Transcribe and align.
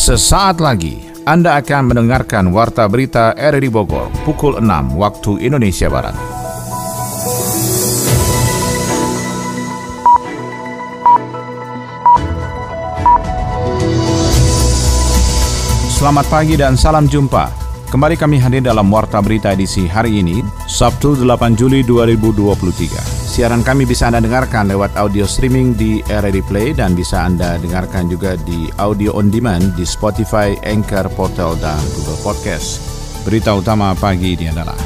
Sesaat 0.00 0.64
lagi 0.64 0.96
Anda 1.28 1.60
akan 1.60 1.92
mendengarkan 1.92 2.56
Warta 2.56 2.88
Berita 2.88 3.36
RRI 3.36 3.68
Bogor 3.68 4.08
pukul 4.24 4.56
6 4.56 4.96
waktu 4.96 5.44
Indonesia 5.44 5.92
Barat. 5.92 6.16
Selamat 15.92 16.24
pagi 16.32 16.56
dan 16.56 16.80
salam 16.80 17.04
jumpa. 17.04 17.52
Kembali 17.92 18.16
kami 18.16 18.40
hadir 18.40 18.64
dalam 18.64 18.88
Warta 18.88 19.20
Berita 19.20 19.52
edisi 19.52 19.84
hari 19.84 20.24
ini, 20.24 20.40
Sabtu 20.64 21.12
8 21.12 21.52
Juli 21.52 21.84
2023. 21.84 23.09
Siaran 23.40 23.64
kami 23.64 23.88
bisa 23.88 24.12
Anda 24.12 24.20
dengarkan 24.20 24.68
lewat 24.68 25.00
audio 25.00 25.24
streaming 25.24 25.72
di 25.72 26.04
RRD 26.04 26.44
Play 26.44 26.76
dan 26.76 26.92
bisa 26.92 27.24
Anda 27.24 27.56
dengarkan 27.56 28.12
juga 28.12 28.36
di 28.36 28.68
audio 28.76 29.16
on 29.16 29.32
demand 29.32 29.80
di 29.80 29.88
Spotify, 29.88 30.52
Anchor, 30.60 31.08
Portal, 31.16 31.56
dan 31.56 31.80
Google 31.96 32.20
Podcast. 32.20 32.84
Berita 33.24 33.56
utama 33.56 33.96
pagi 33.96 34.36
ini 34.36 34.52
adalah 34.52 34.76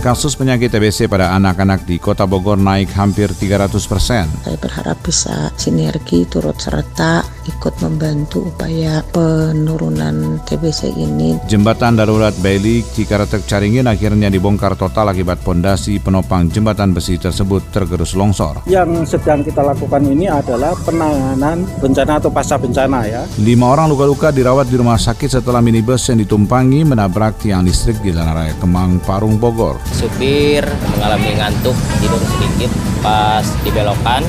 Kasus 0.00 0.32
penyakit 0.32 0.70
TBC 0.70 1.10
pada 1.10 1.34
anak-anak 1.34 1.82
di 1.82 1.98
Kota 1.98 2.30
Bogor 2.30 2.56
naik 2.56 2.94
hampir 2.94 3.34
300 3.34 3.76
persen. 3.84 4.30
Saya 4.46 4.56
berharap 4.56 5.02
bisa 5.02 5.50
sinergi 5.58 6.30
turut 6.30 6.56
serta 6.56 7.20
ikut 7.46 7.74
membantu 7.84 8.48
upaya 8.50 9.04
penurunan 9.12 10.40
TBC 10.48 10.92
ini. 10.96 11.38
Jembatan 11.46 11.96
darurat 12.00 12.34
Bailik 12.40 12.84
Cikaratek 12.96 13.44
Caringin 13.44 13.86
akhirnya 13.86 14.32
dibongkar 14.32 14.74
total 14.74 15.12
akibat 15.12 15.40
pondasi 15.44 16.00
penopang 16.00 16.48
jembatan 16.48 16.96
besi 16.96 17.20
tersebut 17.20 17.60
tergerus 17.70 18.16
longsor. 18.16 18.64
Yang 18.66 19.16
sedang 19.16 19.44
kita 19.44 19.60
lakukan 19.62 20.02
ini 20.04 20.26
adalah 20.26 20.72
penanganan 20.82 21.68
bencana 21.78 22.18
atau 22.18 22.32
pasca 22.32 22.56
bencana 22.56 23.06
ya. 23.06 23.22
Lima 23.40 23.70
orang 23.70 23.92
luka-luka 23.92 24.32
dirawat 24.34 24.68
di 24.68 24.76
rumah 24.80 24.98
sakit 24.98 25.40
setelah 25.40 25.62
minibus 25.62 26.08
yang 26.10 26.20
ditumpangi 26.20 26.82
menabrak 26.82 27.38
tiang 27.40 27.62
listrik 27.64 28.00
di 28.00 28.10
Jalan 28.10 28.34
Raya 28.34 28.54
Kemang, 28.58 28.98
Parung, 29.04 29.36
Bogor 29.36 29.80
supir 30.00 30.64
mengalami 30.96 31.36
ngantuk 31.36 31.76
tidur 32.00 32.22
sedikit 32.24 32.72
pas 33.04 33.44
dibelokan 33.60 34.22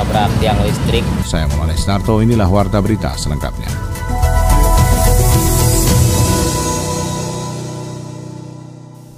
menabrak 0.00 0.32
tiang 0.40 0.56
listrik. 0.64 1.04
Saya 1.28 1.44
Muhammad 1.52 1.76
Starto, 1.76 2.24
inilah 2.24 2.48
Warta 2.48 2.80
Berita 2.80 3.12
selengkapnya. 3.20 3.68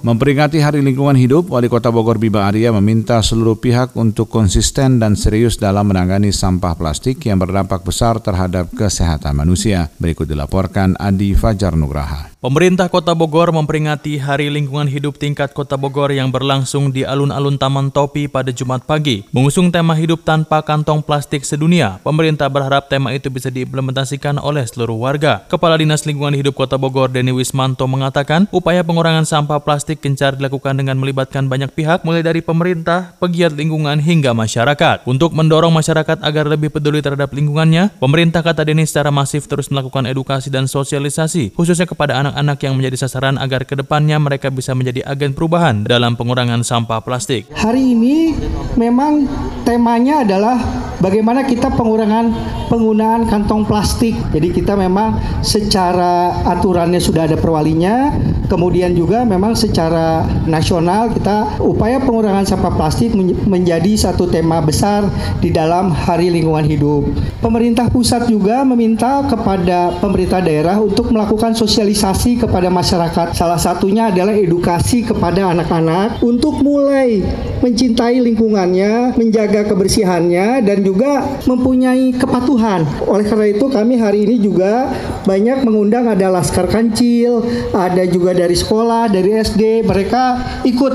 Memperingati 0.02 0.58
Hari 0.58 0.82
Lingkungan 0.82 1.14
Hidup, 1.14 1.54
Wali 1.54 1.70
Kota 1.70 1.94
Bogor 1.94 2.18
Bima 2.18 2.50
Arya 2.50 2.74
meminta 2.74 3.22
seluruh 3.22 3.62
pihak 3.62 3.94
untuk 3.94 4.26
konsisten 4.26 4.98
dan 4.98 5.14
serius 5.14 5.62
dalam 5.62 5.86
menangani 5.86 6.34
sampah 6.34 6.74
plastik 6.74 7.22
yang 7.22 7.38
berdampak 7.38 7.86
besar 7.86 8.18
terhadap 8.18 8.66
kesehatan 8.74 9.38
manusia. 9.38 9.94
Berikut 10.02 10.26
dilaporkan 10.26 10.98
Adi 10.98 11.38
Fajar 11.38 11.78
Nugraha. 11.78 12.31
Pemerintah 12.42 12.90
Kota 12.90 13.14
Bogor 13.14 13.54
memperingati 13.54 14.18
Hari 14.18 14.50
Lingkungan 14.50 14.90
Hidup 14.90 15.14
tingkat 15.14 15.54
Kota 15.54 15.78
Bogor 15.78 16.10
yang 16.10 16.34
berlangsung 16.34 16.90
di 16.90 17.06
alun-alun 17.06 17.54
Taman 17.54 17.94
Topi 17.94 18.26
pada 18.26 18.50
Jumat 18.50 18.82
pagi. 18.82 19.22
Mengusung 19.30 19.70
tema 19.70 19.94
hidup 19.94 20.26
tanpa 20.26 20.58
kantong 20.58 21.06
plastik 21.06 21.46
sedunia, 21.46 22.02
pemerintah 22.02 22.50
berharap 22.50 22.90
tema 22.90 23.14
itu 23.14 23.30
bisa 23.30 23.46
diimplementasikan 23.46 24.42
oleh 24.42 24.66
seluruh 24.66 24.98
warga. 24.98 25.46
Kepala 25.46 25.78
Dinas 25.78 26.02
Lingkungan 26.02 26.34
Hidup 26.34 26.58
Kota 26.58 26.74
Bogor 26.74 27.14
Denny 27.14 27.30
Wismanto 27.30 27.86
mengatakan, 27.86 28.50
upaya 28.50 28.82
pengurangan 28.82 29.22
sampah 29.22 29.62
plastik 29.62 30.02
gencar 30.02 30.34
dilakukan 30.34 30.74
dengan 30.74 30.98
melibatkan 30.98 31.46
banyak 31.46 31.70
pihak 31.70 32.02
mulai 32.02 32.26
dari 32.26 32.42
pemerintah, 32.42 33.14
pegiat 33.22 33.54
lingkungan 33.54 34.02
hingga 34.02 34.34
masyarakat. 34.34 35.06
Untuk 35.06 35.30
mendorong 35.30 35.70
masyarakat 35.70 36.18
agar 36.18 36.50
lebih 36.50 36.74
peduli 36.74 37.06
terhadap 37.06 37.30
lingkungannya, 37.30 37.94
pemerintah 38.02 38.42
kata 38.42 38.66
Denny 38.66 38.82
secara 38.82 39.14
masif 39.14 39.46
terus 39.46 39.70
melakukan 39.70 40.10
edukasi 40.10 40.50
dan 40.50 40.66
sosialisasi 40.66 41.54
khususnya 41.54 41.86
kepada 41.86 42.31
anak-anak 42.32 42.64
yang 42.64 42.74
menjadi 42.80 42.96
sasaran 43.04 43.36
agar 43.36 43.68
ke 43.68 43.76
depannya 43.76 44.16
mereka 44.16 44.48
bisa 44.48 44.72
menjadi 44.72 45.04
agen 45.04 45.36
perubahan 45.36 45.84
dalam 45.84 46.16
pengurangan 46.16 46.64
sampah 46.64 47.04
plastik. 47.04 47.44
Hari 47.52 47.92
ini 47.92 48.32
memang 48.80 49.28
temanya 49.68 50.24
adalah 50.24 50.56
bagaimana 51.02 51.42
kita 51.44 51.68
pengurangan 51.74 52.32
penggunaan 52.72 53.28
kantong 53.28 53.68
plastik. 53.68 54.16
Jadi 54.32 54.48
kita 54.54 54.78
memang 54.78 55.20
secara 55.44 56.40
aturannya 56.48 57.02
sudah 57.02 57.28
ada 57.28 57.36
perwalinya, 57.36 58.16
kemudian 58.48 58.96
juga 58.96 59.28
memang 59.28 59.52
secara 59.52 60.24
nasional 60.48 61.12
kita 61.12 61.60
upaya 61.60 61.98
pengurangan 61.98 62.46
sampah 62.48 62.72
plastik 62.72 63.12
menjadi 63.44 63.92
satu 64.08 64.30
tema 64.30 64.64
besar 64.64 65.04
di 65.42 65.52
dalam 65.52 65.92
Hari 65.92 66.32
Lingkungan 66.32 66.64
Hidup. 66.64 67.02
Pemerintah 67.42 67.90
pusat 67.90 68.30
juga 68.30 68.62
meminta 68.62 69.26
kepada 69.26 69.98
pemerintah 69.98 70.38
daerah 70.38 70.78
untuk 70.78 71.10
melakukan 71.10 71.58
sosialisasi 71.58 72.21
kepada 72.38 72.70
masyarakat. 72.70 73.34
Salah 73.34 73.58
satunya 73.58 74.14
adalah 74.14 74.30
edukasi 74.30 75.02
kepada 75.02 75.50
anak-anak 75.50 76.22
untuk 76.22 76.62
mulai 76.62 77.18
mencintai 77.58 78.22
lingkungannya, 78.22 79.18
menjaga 79.18 79.66
kebersihannya 79.66 80.62
dan 80.62 80.78
juga 80.86 81.26
mempunyai 81.50 82.14
kepatuhan. 82.14 82.86
Oleh 83.10 83.26
karena 83.26 83.46
itu 83.50 83.66
kami 83.66 83.98
hari 83.98 84.22
ini 84.22 84.38
juga 84.38 84.94
banyak 85.26 85.66
mengundang 85.66 86.06
ada 86.06 86.30
Laskar 86.30 86.70
Kancil, 86.70 87.42
ada 87.74 88.06
juga 88.06 88.30
dari 88.32 88.54
sekolah, 88.54 89.10
dari 89.10 89.34
SD, 89.42 89.82
mereka 89.82 90.38
ikut 90.62 90.94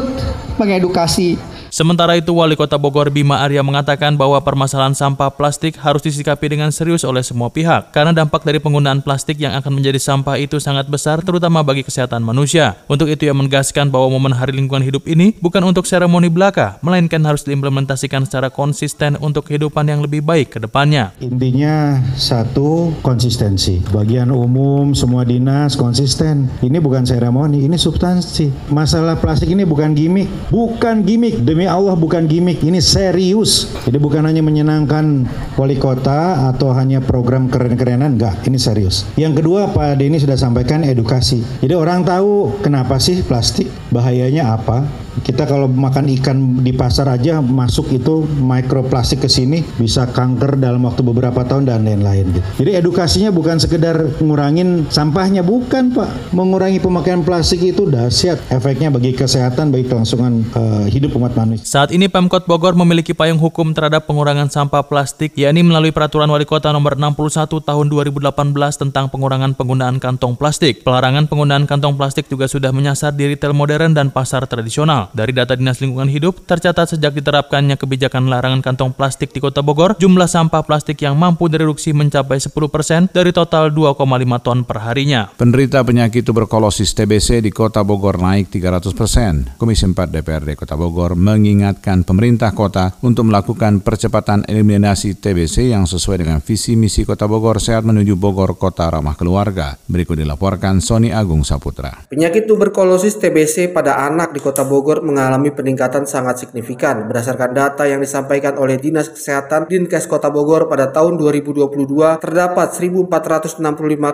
mengedukasi 0.56 1.57
Sementara 1.78 2.18
itu, 2.18 2.34
Wali 2.34 2.58
Kota 2.58 2.74
Bogor 2.74 3.14
Bima 3.14 3.38
Arya 3.38 3.62
mengatakan 3.62 4.18
bahwa 4.18 4.42
permasalahan 4.42 4.98
sampah 4.98 5.30
plastik 5.30 5.78
harus 5.78 6.02
disikapi 6.02 6.50
dengan 6.50 6.74
serius 6.74 7.06
oleh 7.06 7.22
semua 7.22 7.54
pihak, 7.54 7.94
karena 7.94 8.18
dampak 8.18 8.42
dari 8.42 8.58
penggunaan 8.58 9.06
plastik 9.06 9.38
yang 9.38 9.54
akan 9.54 9.78
menjadi 9.78 10.02
sampah 10.02 10.42
itu 10.42 10.58
sangat 10.58 10.90
besar, 10.90 11.22
terutama 11.22 11.62
bagi 11.62 11.86
kesehatan 11.86 12.26
manusia. 12.26 12.82
Untuk 12.90 13.06
itu, 13.14 13.30
ia 13.30 13.36
menegaskan 13.38 13.94
bahwa 13.94 14.10
momen 14.18 14.34
Hari 14.34 14.58
Lingkungan 14.58 14.82
Hidup 14.82 15.06
ini 15.06 15.38
bukan 15.38 15.62
untuk 15.70 15.86
seremoni 15.86 16.34
belaka, 16.34 16.82
melainkan 16.82 17.22
harus 17.22 17.46
diimplementasikan 17.46 18.26
secara 18.26 18.50
konsisten 18.50 19.14
untuk 19.22 19.46
kehidupan 19.46 19.86
yang 19.86 20.02
lebih 20.02 20.26
baik 20.26 20.58
ke 20.58 20.60
depannya. 20.66 21.14
Intinya 21.22 22.02
satu, 22.18 22.90
konsistensi. 23.06 23.86
Bagian 23.94 24.34
umum, 24.34 24.98
semua 24.98 25.22
dinas 25.30 25.78
konsisten. 25.78 26.50
Ini 26.58 26.82
bukan 26.82 27.06
seremoni, 27.06 27.70
ini 27.70 27.78
substansi. 27.78 28.74
Masalah 28.74 29.22
plastik 29.22 29.54
ini 29.54 29.62
bukan 29.62 29.94
gimmick, 29.94 30.26
bukan 30.50 31.06
gimmick 31.06 31.38
demi 31.46 31.67
Allah 31.68 31.94
bukan 31.94 32.26
gimmick, 32.26 32.64
ini 32.64 32.80
serius. 32.80 33.72
Jadi 33.84 34.00
bukan 34.00 34.24
hanya 34.24 34.40
menyenangkan 34.40 35.28
wali 35.60 35.76
kota 35.76 36.50
atau 36.50 36.72
hanya 36.74 37.04
program 37.04 37.52
keren-kerenan, 37.52 38.16
enggak, 38.16 38.42
ini 38.48 38.56
serius. 38.56 39.04
Yang 39.20 39.44
kedua 39.44 39.72
Pak 39.76 40.00
Denny 40.00 40.18
sudah 40.18 40.40
sampaikan 40.40 40.82
edukasi. 40.88 41.44
Jadi 41.60 41.76
orang 41.76 42.08
tahu 42.08 42.60
kenapa 42.64 42.98
sih 42.98 43.20
plastik, 43.22 43.68
bahayanya 43.92 44.56
apa, 44.56 45.07
kita 45.24 45.50
kalau 45.50 45.66
makan 45.70 46.10
ikan 46.20 46.38
di 46.62 46.74
pasar 46.74 47.10
aja 47.10 47.40
masuk 47.42 47.94
itu 47.96 48.26
mikroplastik 48.26 49.26
ke 49.26 49.30
sini 49.30 49.64
bisa 49.78 50.10
kanker 50.10 50.60
dalam 50.60 50.84
waktu 50.86 51.02
beberapa 51.06 51.46
tahun 51.46 51.70
dan 51.70 51.86
lain-lain 51.86 52.34
gitu. 52.34 52.48
Jadi 52.64 52.72
edukasinya 52.78 53.30
bukan 53.34 53.58
sekedar 53.58 54.20
ngurangin 54.22 54.90
sampahnya 54.90 55.42
bukan 55.42 55.94
Pak. 55.94 56.34
Mengurangi 56.34 56.82
pemakaian 56.82 57.22
plastik 57.24 57.64
itu 57.64 57.88
dahsyat 57.88 58.38
efeknya 58.52 58.94
bagi 58.94 59.14
kesehatan 59.14 59.74
bagi 59.74 59.88
kelangsungan 59.90 60.44
uh, 60.54 60.86
hidup 60.90 61.16
umat 61.18 61.34
manusia. 61.34 61.66
Saat 61.66 61.94
ini 61.94 62.12
Pemkot 62.12 62.46
Bogor 62.46 62.74
memiliki 62.78 63.14
payung 63.14 63.40
hukum 63.40 63.72
terhadap 63.72 64.06
pengurangan 64.06 64.50
sampah 64.52 64.86
plastik 64.86 65.34
yakni 65.38 65.64
melalui 65.64 65.94
peraturan 65.94 66.30
wali 66.30 66.46
kota 66.46 66.70
nomor 66.74 66.98
61 66.98 67.62
tahun 67.64 67.86
2018 67.90 68.34
tentang 68.78 69.06
pengurangan 69.10 69.54
penggunaan 69.54 69.98
kantong 70.02 70.36
plastik. 70.36 70.82
Pelarangan 70.84 71.26
penggunaan 71.30 71.66
kantong 71.66 71.96
plastik 71.96 72.28
juga 72.28 72.46
sudah 72.50 72.72
menyasar 72.72 73.16
di 73.16 73.34
retail 73.34 73.54
modern 73.56 73.94
dan 73.96 74.10
pasar 74.14 74.46
tradisional. 74.46 75.07
Dari 75.14 75.32
data 75.36 75.54
Dinas 75.56 75.80
Lingkungan 75.80 76.10
Hidup, 76.10 76.44
tercatat 76.44 76.96
sejak 76.96 77.14
diterapkannya 77.16 77.80
kebijakan 77.80 78.28
larangan 78.28 78.66
kantong 78.66 78.96
plastik 78.96 79.32
di 79.32 79.40
Kota 79.40 79.62
Bogor, 79.62 79.96
jumlah 80.00 80.28
sampah 80.28 80.64
plastik 80.66 81.00
yang 81.04 81.16
mampu 81.16 81.48
direduksi 81.52 81.94
mencapai 81.94 82.40
10 82.40 82.52
persen 82.68 83.06
dari 83.12 83.32
total 83.32 83.70
2,5 83.70 84.04
ton 84.44 84.64
per 84.64 84.84
harinya. 84.84 85.30
Penderita 85.36 85.84
penyakit 85.84 86.26
tuberkulosis 86.26 86.92
TBC 86.98 87.44
di 87.44 87.52
Kota 87.54 87.86
Bogor 87.86 88.18
naik 88.18 88.50
300 88.50 88.92
persen. 88.98 89.34
Komisi 89.56 89.86
4 89.86 90.10
DPRD 90.10 90.58
Kota 90.58 90.74
Bogor 90.74 91.14
mengingatkan 91.14 92.02
pemerintah 92.08 92.56
kota 92.56 92.96
untuk 93.04 93.30
melakukan 93.30 93.84
percepatan 93.84 94.48
eliminasi 94.48 95.18
TBC 95.20 95.72
yang 95.76 95.86
sesuai 95.86 96.24
dengan 96.24 96.40
visi 96.40 96.74
misi 96.74 97.04
Kota 97.04 97.28
Bogor 97.28 97.60
Sehat 97.62 97.84
menuju 97.86 98.16
Bogor 98.16 98.56
Kota 98.56 98.90
Ramah 98.90 99.20
Keluarga. 99.20 99.76
Berikut 99.86 100.18
dilaporkan 100.18 100.80
Sony 100.80 101.12
Agung 101.12 101.44
Saputra. 101.44 102.08
Penyakit 102.10 102.48
tuberkulosis 102.48 103.20
TBC 103.20 103.76
pada 103.76 104.08
anak 104.08 104.34
di 104.34 104.40
Kota 104.40 104.64
Bogor 104.64 104.97
Bogor 104.98 105.14
mengalami 105.14 105.54
peningkatan 105.54 106.10
sangat 106.10 106.42
signifikan. 106.42 107.06
Berdasarkan 107.06 107.54
data 107.54 107.86
yang 107.86 108.02
disampaikan 108.02 108.58
oleh 108.58 108.82
Dinas 108.82 109.14
Kesehatan 109.14 109.70
Dinkes 109.70 110.10
Kota 110.10 110.34
Bogor 110.34 110.66
pada 110.66 110.90
tahun 110.90 111.22
2022 111.22 112.18
terdapat 112.18 112.74
1465 112.74 113.62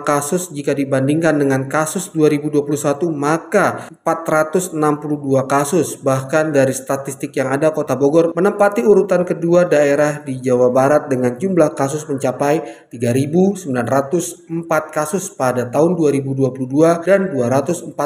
kasus 0.04 0.52
jika 0.52 0.76
dibandingkan 0.76 1.40
dengan 1.40 1.64
kasus 1.72 2.12
2021 2.12 2.68
maka 3.16 3.88
462 4.04 4.76
kasus. 5.48 5.96
Bahkan 6.04 6.52
dari 6.52 6.76
statistik 6.76 7.32
yang 7.32 7.48
ada 7.48 7.72
Kota 7.72 7.96
Bogor 7.96 8.36
menempati 8.36 8.84
urutan 8.84 9.24
kedua 9.24 9.64
daerah 9.64 10.20
di 10.20 10.36
Jawa 10.36 10.68
Barat 10.68 11.08
dengan 11.08 11.40
jumlah 11.40 11.72
kasus 11.72 12.04
mencapai 12.04 12.90
3.904 12.92 13.72
kasus 14.92 15.32
pada 15.32 15.64
tahun 15.64 15.96
2022 15.96 17.08
dan 17.08 17.32
248 17.32 17.96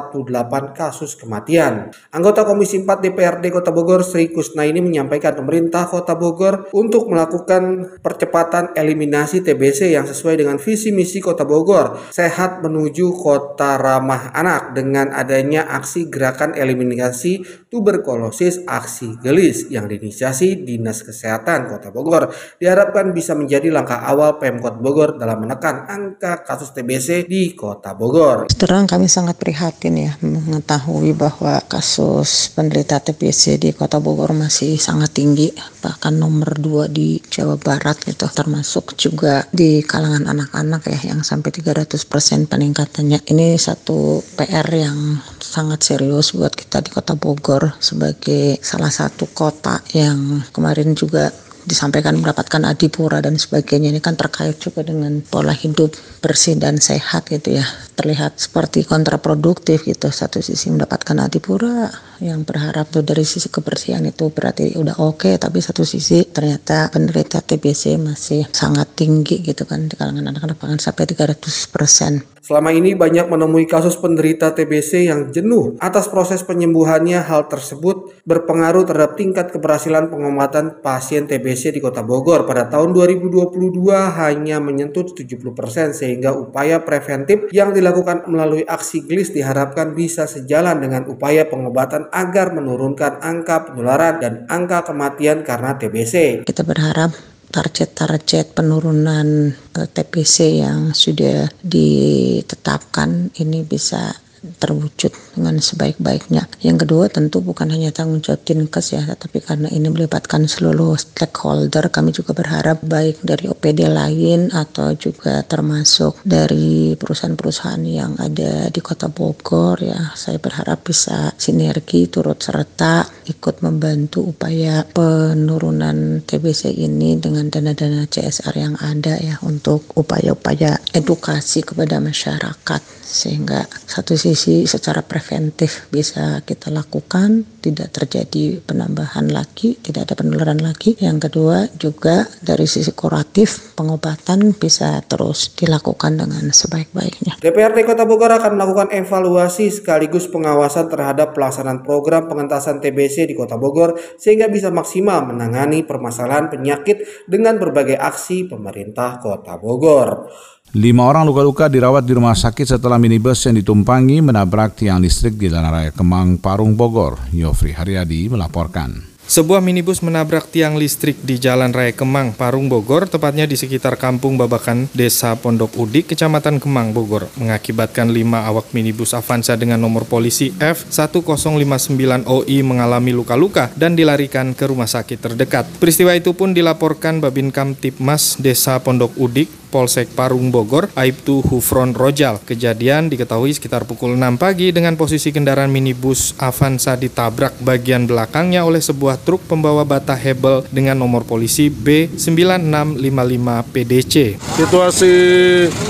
kasus 0.78 1.18
kematian. 1.18 1.90
Anggota 2.14 2.44
Komisi 2.44 2.67
4 2.76 2.84
DPRD 2.84 3.48
Kota 3.48 3.72
Bogor 3.72 4.04
Sri 4.04 4.28
Kusna 4.28 4.68
ini 4.68 4.84
menyampaikan 4.84 5.32
pemerintah 5.32 5.88
Kota 5.88 6.12
Bogor 6.12 6.68
untuk 6.76 7.08
melakukan 7.08 7.96
percepatan 8.04 8.76
eliminasi 8.76 9.40
TBC 9.40 9.96
yang 9.96 10.04
sesuai 10.04 10.44
dengan 10.44 10.60
visi 10.60 10.92
misi 10.92 11.24
Kota 11.24 11.48
Bogor, 11.48 11.96
sehat 12.12 12.60
menuju 12.60 13.16
kota 13.16 13.80
ramah 13.80 14.36
anak 14.36 14.76
dengan 14.76 15.16
adanya 15.16 15.64
aksi 15.72 16.12
gerakan 16.12 16.52
eliminasi 16.52 17.40
tuberkulosis 17.72 18.68
aksi 18.68 19.16
gelis 19.24 19.70
yang 19.72 19.88
diinisiasi 19.88 20.66
Dinas 20.66 21.00
Kesehatan 21.06 21.70
Kota 21.72 21.88
Bogor. 21.88 22.28
Diharapkan 22.60 23.14
bisa 23.16 23.32
menjadi 23.32 23.72
langkah 23.72 24.04
awal 24.04 24.36
Pemkot 24.36 24.82
Bogor 24.82 25.16
dalam 25.16 25.44
menekan 25.46 25.86
angka 25.88 26.42
kasus 26.44 26.74
TBC 26.74 27.30
di 27.30 27.54
Kota 27.54 27.94
Bogor. 27.94 28.50
Terang 28.50 28.90
kami 28.90 29.06
sangat 29.06 29.38
prihatin 29.38 29.94
ya 29.96 30.12
mengetahui 30.18 31.14
bahwa 31.14 31.60
kasus 31.70 32.47
penderita 32.52 33.00
TBC 33.00 33.56
di 33.60 33.70
Kota 33.72 33.98
Bogor 34.02 34.36
masih 34.36 34.76
sangat 34.76 35.16
tinggi, 35.16 35.48
bahkan 35.80 36.16
nomor 36.16 36.56
dua 36.58 36.84
di 36.88 37.20
Jawa 37.28 37.56
Barat 37.56 38.00
gitu, 38.04 38.28
termasuk 38.28 38.98
juga 38.98 39.48
di 39.52 39.80
kalangan 39.80 40.28
anak-anak 40.28 40.82
ya 40.88 41.14
yang 41.14 41.24
sampai 41.24 41.50
300% 41.54 42.50
peningkatannya. 42.50 43.24
Ini 43.24 43.56
satu 43.56 44.20
PR 44.36 44.68
yang 44.72 45.20
sangat 45.40 45.80
serius 45.82 46.36
buat 46.36 46.52
kita 46.52 46.84
di 46.84 46.90
Kota 46.92 47.16
Bogor 47.16 47.74
sebagai 47.80 48.60
salah 48.60 48.92
satu 48.92 49.26
kota 49.32 49.80
yang 49.96 50.44
kemarin 50.52 50.92
juga 50.92 51.32
disampaikan 51.68 52.16
mendapatkan 52.16 52.64
adipura 52.64 53.20
dan 53.20 53.36
sebagainya. 53.36 53.92
Ini 53.92 54.00
kan 54.00 54.16
terkait 54.16 54.56
juga 54.56 54.80
dengan 54.80 55.20
pola 55.20 55.52
hidup 55.52 55.92
bersih 56.24 56.56
dan 56.56 56.80
sehat 56.80 57.28
gitu 57.28 57.60
ya. 57.60 57.66
Terlihat 57.92 58.40
seperti 58.40 58.88
kontraproduktif 58.88 59.84
gitu. 59.84 60.08
Satu 60.08 60.40
sisi 60.40 60.72
mendapatkan 60.72 61.20
adipura 61.20 61.92
yang 62.24 62.42
berharap 62.42 62.90
tuh 62.90 63.04
dari 63.04 63.22
sisi 63.22 63.46
kebersihan 63.52 64.02
itu 64.02 64.32
berarti 64.32 64.74
udah 64.74 64.98
oke 64.98 65.28
okay, 65.28 65.34
tapi 65.38 65.62
satu 65.62 65.86
sisi 65.86 66.26
ternyata 66.26 66.90
penderita 66.90 67.38
TBC 67.38 67.94
masih 68.00 68.42
sangat 68.50 68.90
tinggi 68.98 69.38
gitu 69.38 69.62
kan 69.62 69.86
di 69.86 69.94
kalangan 69.94 70.26
anak-anak 70.34 70.58
bahkan 70.58 70.82
sampai 70.82 71.06
300 71.06 71.38
persen 71.70 72.18
Selama 72.48 72.72
ini 72.72 72.96
banyak 72.96 73.28
menemui 73.28 73.68
kasus 73.68 74.00
penderita 74.00 74.56
TBC 74.56 75.04
yang 75.04 75.28
jenuh 75.28 75.76
atas 75.84 76.08
proses 76.08 76.40
penyembuhannya. 76.40 77.20
Hal 77.20 77.44
tersebut 77.44 78.24
berpengaruh 78.24 78.88
terhadap 78.88 79.20
tingkat 79.20 79.52
keberhasilan 79.52 80.08
pengobatan 80.08 80.80
pasien 80.80 81.28
TBC 81.28 81.76
di 81.76 81.84
Kota 81.84 82.00
Bogor. 82.00 82.48
Pada 82.48 82.64
tahun 82.72 82.96
2022 82.96 83.52
hanya 83.92 84.64
menyentuh 84.64 85.04
70% 85.12 85.92
sehingga 85.92 86.32
upaya 86.32 86.80
preventif 86.80 87.52
yang 87.52 87.76
dilakukan 87.76 88.24
melalui 88.32 88.64
aksi 88.64 89.04
GLIS 89.04 89.36
diharapkan 89.36 89.92
bisa 89.92 90.24
sejalan 90.24 90.80
dengan 90.80 91.04
upaya 91.04 91.44
pengobatan 91.44 92.08
agar 92.08 92.56
menurunkan 92.56 93.20
angka 93.20 93.68
penularan 93.68 94.24
dan 94.24 94.48
angka 94.48 94.88
kematian 94.88 95.44
karena 95.44 95.76
TBC. 95.76 96.48
Kita 96.48 96.64
berharap 96.64 97.12
target-target 97.48 98.52
penurunan 98.52 99.52
uh, 99.52 99.88
TPC 99.88 100.60
yang 100.60 100.92
sudah 100.92 101.48
ditetapkan 101.64 103.32
ini 103.40 103.64
bisa 103.64 104.12
terwujud 104.58 105.12
dengan 105.34 105.58
sebaik-baiknya. 105.60 106.50
Yang 106.62 106.86
kedua 106.86 107.04
tentu 107.10 107.42
bukan 107.44 107.70
hanya 107.70 107.90
tanggung 107.94 108.22
jawab 108.24 108.42
Dinkes 108.42 108.94
ya, 108.94 109.02
tetapi 109.04 109.38
karena 109.44 109.68
ini 109.70 109.90
melibatkan 109.90 110.46
seluruh 110.46 110.96
stakeholder, 110.98 111.90
kami 111.92 112.14
juga 112.14 112.32
berharap 112.32 112.80
baik 112.82 113.22
dari 113.22 113.50
OPD 113.50 113.90
lain 113.90 114.50
atau 114.54 114.94
juga 114.94 115.42
termasuk 115.44 116.22
dari 116.22 116.94
perusahaan-perusahaan 116.94 117.84
yang 117.84 118.16
ada 118.18 118.70
di 118.70 118.80
Kota 118.80 119.10
Bogor 119.10 119.82
ya, 119.82 120.14
saya 120.14 120.40
berharap 120.40 120.86
bisa 120.86 121.32
sinergi 121.36 122.08
turut 122.08 122.40
serta 122.40 123.04
ikut 123.28 123.60
membantu 123.60 124.32
upaya 124.32 124.82
penurunan 124.88 126.24
TBC 126.24 126.72
ini 126.72 127.20
dengan 127.20 127.52
dana-dana 127.52 128.08
CSR 128.08 128.54
yang 128.56 128.74
ada 128.80 129.20
ya 129.20 129.36
untuk 129.44 129.84
upaya-upaya 129.94 130.80
edukasi 130.96 131.60
kepada 131.62 132.00
masyarakat 132.00 132.97
sehingga 133.08 133.64
satu 133.88 134.20
sisi 134.20 134.68
secara 134.68 135.00
preventif 135.00 135.88
bisa 135.88 136.44
kita 136.44 136.68
lakukan 136.68 137.48
tidak 137.64 137.96
terjadi 137.96 138.60
penambahan 138.60 139.32
lagi 139.32 139.80
tidak 139.80 140.12
ada 140.12 140.14
penularan 140.20 140.60
lagi 140.60 140.94
yang 141.00 141.16
kedua 141.16 141.72
juga 141.80 142.28
dari 142.44 142.68
sisi 142.68 142.92
kuratif 142.92 143.72
pengobatan 143.74 144.52
bisa 144.52 145.00
terus 145.08 145.56
dilakukan 145.56 146.20
dengan 146.20 146.52
sebaik-baiknya 146.52 147.40
DPRD 147.40 147.88
Kota 147.88 148.04
Bogor 148.04 148.36
akan 148.36 148.60
melakukan 148.60 148.88
evaluasi 148.92 149.72
sekaligus 149.72 150.28
pengawasan 150.28 150.92
terhadap 150.92 151.32
pelaksanaan 151.32 151.80
program 151.80 152.28
pengentasan 152.28 152.84
TBC 152.84 153.24
di 153.24 153.34
Kota 153.34 153.56
Bogor 153.56 153.96
sehingga 154.20 154.52
bisa 154.52 154.68
maksimal 154.68 155.24
menangani 155.24 155.86
permasalahan 155.86 156.52
penyakit 156.52 157.02
dengan 157.24 157.56
berbagai 157.56 157.96
aksi 157.96 158.50
pemerintah 158.50 159.16
Kota 159.22 159.56
Bogor. 159.56 160.28
Lima 160.76 161.08
orang 161.08 161.24
luka-luka 161.24 161.64
dirawat 161.64 162.04
di 162.04 162.12
rumah 162.12 162.36
sakit 162.36 162.76
setelah 162.76 163.00
minibus 163.00 163.40
yang 163.48 163.56
ditumpangi 163.56 164.20
menabrak 164.20 164.76
tiang 164.76 165.00
listrik 165.00 165.40
di 165.40 165.48
Jalan 165.48 165.72
Raya 165.72 165.92
Kemang, 165.96 166.36
Parung, 166.36 166.76
Bogor. 166.76 167.16
Yofri 167.32 167.72
Haryadi 167.72 168.28
melaporkan. 168.28 169.16
Sebuah 169.28 169.60
minibus 169.60 170.00
menabrak 170.00 170.48
tiang 170.48 170.80
listrik 170.80 171.20
di 171.20 171.36
Jalan 171.36 171.76
Raya 171.76 171.92
Kemang, 171.92 172.32
Parung, 172.32 172.72
Bogor, 172.72 173.12
tepatnya 173.12 173.44
di 173.44 173.60
sekitar 173.60 174.00
Kampung 174.00 174.40
Babakan, 174.40 174.88
Desa 174.96 175.36
Pondok 175.36 175.76
Udik, 175.76 176.08
Kecamatan 176.08 176.56
Kemang, 176.56 176.96
Bogor, 176.96 177.28
mengakibatkan 177.36 178.08
lima 178.08 178.48
awak 178.48 178.72
minibus 178.72 179.12
Avanza 179.12 179.52
dengan 179.60 179.84
nomor 179.84 180.08
polisi 180.08 180.48
F1059OI 180.56 182.56
mengalami 182.64 183.12
luka-luka 183.12 183.68
dan 183.76 183.92
dilarikan 183.92 184.56
ke 184.56 184.64
rumah 184.64 184.88
sakit 184.88 185.20
terdekat. 185.20 185.68
Peristiwa 185.76 186.16
itu 186.16 186.32
pun 186.32 186.56
dilaporkan 186.56 187.20
Babin 187.20 187.52
Kamtipmas 187.52 188.40
Desa 188.40 188.80
Pondok 188.80 189.12
Udik 189.20 189.68
Polsek 189.68 190.08
Parung 190.16 190.48
Bogor, 190.48 190.88
Aibtu 190.96 191.44
Hufron 191.44 191.92
Rojal. 191.92 192.40
Kejadian 192.42 193.12
diketahui 193.12 193.52
sekitar 193.52 193.84
pukul 193.84 194.16
6 194.16 194.40
pagi 194.40 194.72
dengan 194.72 194.96
posisi 194.96 195.28
kendaraan 195.28 195.68
minibus 195.68 196.32
Avanza 196.40 196.96
ditabrak 196.96 197.60
bagian 197.60 198.08
belakangnya 198.08 198.64
oleh 198.64 198.80
sebuah 198.80 199.17
truk 199.20 199.42
pembawa 199.44 199.82
bata 199.82 200.14
hebel 200.14 200.64
dengan 200.70 200.96
nomor 200.96 201.26
polisi 201.26 201.68
B9655 201.68 203.48
PDC. 203.74 204.14
Situasi 204.58 205.14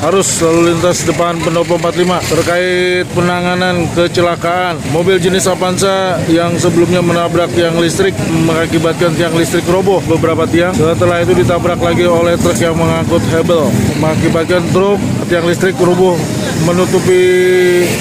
arus 0.08 0.28
lalu 0.40 0.60
lintas 0.72 1.04
depan 1.04 1.36
pendopo 1.44 1.76
45 1.76 2.32
terkait 2.32 3.06
penanganan 3.12 3.86
kecelakaan 3.92 4.80
mobil 4.90 5.20
jenis 5.20 5.46
Avanza 5.46 6.18
yang 6.32 6.56
sebelumnya 6.56 7.04
menabrak 7.04 7.52
tiang 7.52 7.76
listrik 7.78 8.16
mengakibatkan 8.48 9.14
tiang 9.14 9.36
listrik 9.36 9.64
roboh 9.68 10.00
beberapa 10.04 10.48
tiang. 10.48 10.72
Setelah 10.72 11.22
itu 11.22 11.36
ditabrak 11.36 11.78
lagi 11.78 12.08
oleh 12.08 12.34
truk 12.40 12.58
yang 12.58 12.74
mengangkut 12.74 13.22
hebel 13.30 13.68
mengakibatkan 14.00 14.64
truk 14.72 14.98
tiang 15.28 15.44
listrik 15.44 15.76
rubuh 15.76 16.16
menutupi 16.64 17.22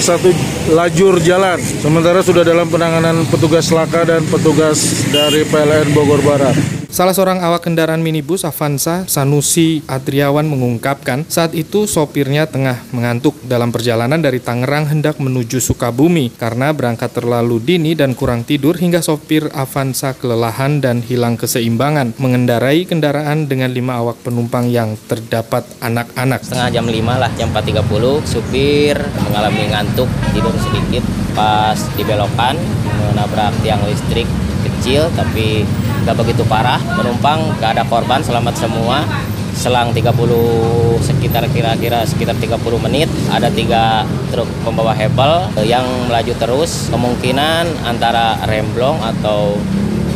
satu 0.00 0.32
lajur 0.72 1.18
jalan. 1.22 1.58
Sementara 1.60 2.24
sudah 2.24 2.42
dalam 2.46 2.70
penanganan 2.70 3.26
petugas 3.28 3.70
laka 3.70 4.06
dan 4.06 4.24
petugas 4.26 5.06
dari 5.12 5.44
PLN 5.46 5.92
Bogor 5.92 6.22
Barat. 6.24 6.77
Salah 6.88 7.12
seorang 7.12 7.44
awak 7.44 7.68
kendaraan 7.68 8.00
minibus 8.00 8.48
Avanza, 8.48 9.04
Sanusi 9.04 9.84
Adriawan 9.84 10.48
mengungkapkan 10.48 11.28
saat 11.28 11.52
itu 11.52 11.84
sopirnya 11.84 12.48
tengah 12.48 12.80
mengantuk 12.96 13.36
dalam 13.44 13.68
perjalanan 13.68 14.16
dari 14.24 14.40
Tangerang 14.40 14.88
hendak 14.88 15.20
menuju 15.20 15.60
Sukabumi 15.60 16.32
karena 16.40 16.72
berangkat 16.72 17.12
terlalu 17.12 17.60
dini 17.60 17.92
dan 17.92 18.16
kurang 18.16 18.48
tidur 18.48 18.72
hingga 18.80 19.04
sopir 19.04 19.52
Avanza 19.52 20.16
kelelahan 20.16 20.80
dan 20.80 21.04
hilang 21.04 21.36
keseimbangan 21.36 22.16
mengendarai 22.16 22.88
kendaraan 22.88 23.44
dengan 23.44 23.68
lima 23.68 24.00
awak 24.00 24.24
penumpang 24.24 24.72
yang 24.72 24.96
terdapat 25.12 25.68
anak-anak. 25.84 26.40
Setengah 26.40 26.72
jam 26.72 26.88
lima 26.88 27.20
lah, 27.20 27.28
jam 27.36 27.52
4.30, 27.52 27.84
supir 28.24 28.96
mengalami 29.28 29.76
ngantuk, 29.76 30.08
tidur 30.32 30.56
sedikit 30.56 31.04
pas 31.36 31.76
dibelokan 32.00 32.56
menabrak 33.12 33.52
tiang 33.60 33.84
listrik 33.84 34.24
kecil 34.64 35.12
tapi 35.12 35.68
nggak 36.08 36.24
begitu 36.24 36.40
parah. 36.48 36.80
Penumpang 36.80 37.60
nggak 37.60 37.76
ada 37.76 37.84
korban, 37.84 38.24
selamat 38.24 38.56
semua. 38.56 39.04
Selang 39.52 39.92
30 39.92 40.08
sekitar 41.04 41.44
kira-kira 41.52 42.00
sekitar 42.08 42.32
30 42.40 42.56
menit 42.80 43.12
ada 43.28 43.52
tiga 43.52 44.08
truk 44.32 44.48
pembawa 44.64 44.96
hebel 44.96 45.52
yang 45.68 45.84
melaju 46.08 46.32
terus 46.38 46.88
kemungkinan 46.88 47.66
antara 47.84 48.40
remblong 48.48 48.96
atau 49.02 49.58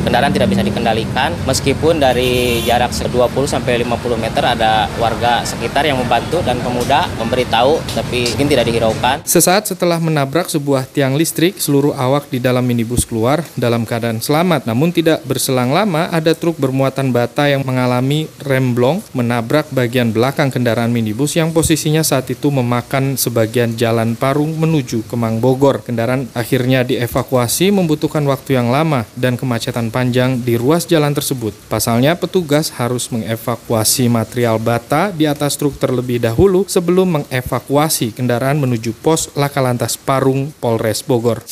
kendaraan 0.03 0.35
tidak 0.35 0.51
bisa 0.51 0.63
dikendalikan 0.67 1.31
meskipun 1.47 2.03
dari 2.03 2.61
jarak 2.67 2.91
20 2.91 3.47
sampai 3.47 3.87
50 3.87 4.19
meter 4.19 4.43
ada 4.43 4.91
warga 4.99 5.47
sekitar 5.47 5.87
yang 5.87 6.03
membantu 6.03 6.43
dan 6.43 6.59
pemuda 6.59 7.07
memberitahu 7.17 7.79
tapi 7.95 8.27
mungkin 8.35 8.49
tidak 8.51 8.67
dihiraukan. 8.67 9.17
Sesaat 9.23 9.71
setelah 9.71 10.03
menabrak 10.03 10.51
sebuah 10.51 10.91
tiang 10.91 11.15
listrik, 11.15 11.63
seluruh 11.63 11.95
awak 11.95 12.27
di 12.27 12.43
dalam 12.43 12.67
minibus 12.67 13.07
keluar 13.07 13.47
dalam 13.55 13.87
keadaan 13.87 14.19
selamat. 14.19 14.67
Namun 14.67 14.91
tidak 14.91 15.23
berselang 15.23 15.71
lama 15.71 16.11
ada 16.11 16.35
truk 16.35 16.59
bermuatan 16.59 17.15
bata 17.15 17.47
yang 17.47 17.63
mengalami 17.63 18.27
remblong 18.43 18.99
menabrak 19.15 19.71
bagian 19.71 20.11
belakang 20.11 20.51
kendaraan 20.51 20.91
minibus 20.91 21.39
yang 21.39 21.55
posisinya 21.55 22.03
saat 22.03 22.27
itu 22.35 22.51
memakan 22.51 23.15
sebagian 23.15 23.79
jalan 23.79 24.19
Parung 24.19 24.59
menuju 24.59 25.07
Kemang 25.07 25.39
Bogor. 25.39 25.87
Kendaraan 25.87 26.27
akhirnya 26.35 26.83
dievakuasi 26.83 27.71
membutuhkan 27.71 28.27
waktu 28.27 28.59
yang 28.59 28.75
lama 28.75 29.07
dan 29.15 29.39
kemacetan 29.39 29.92
panjang 29.93 30.41
di 30.41 30.57
ruas 30.57 30.89
jalan 30.89 31.13
tersebut. 31.13 31.53
Pasalnya, 31.69 32.17
petugas 32.17 32.73
harus 32.73 33.13
mengevakuasi 33.13 34.09
material 34.09 34.57
bata 34.57 35.13
di 35.13 35.29
atas 35.29 35.61
truk 35.61 35.77
terlebih 35.77 36.17
dahulu 36.17 36.65
sebelum 36.65 37.21
mengevakuasi 37.21 38.17
kendaraan 38.17 38.57
menuju 38.57 38.97
pos 39.05 39.29
Laka 39.37 39.61
Lantas 39.61 40.01
Parung, 40.01 40.49
Polres 40.57 41.05
Bogor. 41.05 41.45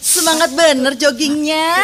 Semangat 0.00 0.50
bener 0.56 0.96
joggingnya. 0.96 1.76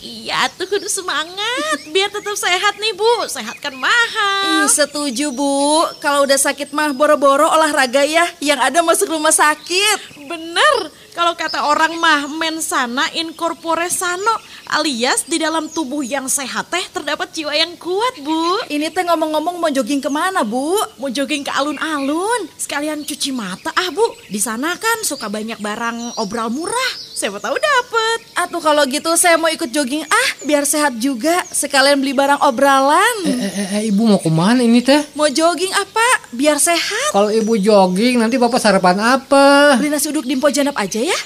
Iya 0.00 0.48
tuh 0.56 0.64
kudu 0.64 0.88
semangat 0.88 1.84
biar 1.92 2.08
tetap 2.08 2.32
sehat 2.32 2.80
nih 2.80 2.96
Bu. 2.96 3.28
Sehat 3.28 3.60
kan 3.60 3.76
mahal. 3.76 4.64
Ih, 4.64 4.68
setuju 4.72 5.28
Bu. 5.28 5.84
Kalau 6.00 6.24
udah 6.24 6.40
sakit 6.40 6.72
mah 6.72 6.96
boro-boro 6.96 7.44
olahraga 7.44 8.00
ya. 8.04 8.24
Yang 8.40 8.60
ada 8.64 8.80
masuk 8.80 9.12
rumah 9.12 9.32
sakit. 9.32 10.24
Bener. 10.24 10.76
Kalau 11.10 11.34
kata 11.34 11.66
orang 11.66 11.98
mah 11.98 12.30
mensana 12.30 13.02
in 13.18 13.34
corpore 13.34 13.90
sano 13.90 14.38
alias 14.70 15.26
di 15.26 15.42
dalam 15.42 15.66
tubuh 15.66 16.06
yang 16.06 16.30
sehat 16.30 16.70
teh 16.70 16.84
terdapat 16.94 17.34
jiwa 17.34 17.50
yang 17.50 17.74
kuat 17.74 18.22
bu. 18.22 18.70
Ini 18.70 18.94
teh 18.94 19.02
ngomong-ngomong 19.02 19.58
mau 19.58 19.70
jogging 19.74 19.98
ke 19.98 20.06
mana 20.06 20.46
bu? 20.46 20.78
Mau 21.02 21.10
jogging 21.10 21.42
ke 21.42 21.50
alun-alun 21.50 22.46
sekalian 22.54 23.02
cuci 23.02 23.34
mata 23.34 23.74
ah 23.74 23.90
bu. 23.90 24.06
Di 24.30 24.38
sana 24.38 24.78
kan 24.78 25.02
suka 25.02 25.26
banyak 25.26 25.58
barang 25.58 26.22
obral 26.22 26.46
murah. 26.54 27.09
Siapa 27.20 27.36
tahu 27.36 27.52
dapet. 27.52 28.18
Atuh 28.32 28.64
kalau 28.64 28.80
gitu 28.88 29.12
saya 29.12 29.36
mau 29.36 29.52
ikut 29.52 29.68
jogging 29.68 30.00
ah 30.08 30.28
biar 30.40 30.64
sehat 30.64 30.96
juga. 30.96 31.44
Sekalian 31.52 32.00
beli 32.00 32.16
barang 32.16 32.40
obralan. 32.48 33.28
Eh, 33.28 33.44
eh, 33.44 33.68
eh, 33.76 33.82
ibu 33.92 34.08
mau 34.08 34.16
ke 34.16 34.32
mana 34.32 34.64
ini 34.64 34.80
teh? 34.80 35.04
Mau 35.12 35.28
jogging 35.28 35.68
apa? 35.68 36.32
Biar 36.32 36.56
sehat. 36.56 37.12
Kalau 37.12 37.28
ibu 37.28 37.60
jogging 37.60 38.16
nanti 38.16 38.40
bapak 38.40 38.56
sarapan 38.56 39.20
apa? 39.20 39.76
Beli 39.76 39.92
nasi 39.92 40.08
uduk 40.08 40.24
di 40.24 40.32
Mpo 40.32 40.48
Janap 40.48 40.72
aja 40.80 40.96
ya. 40.96 41.20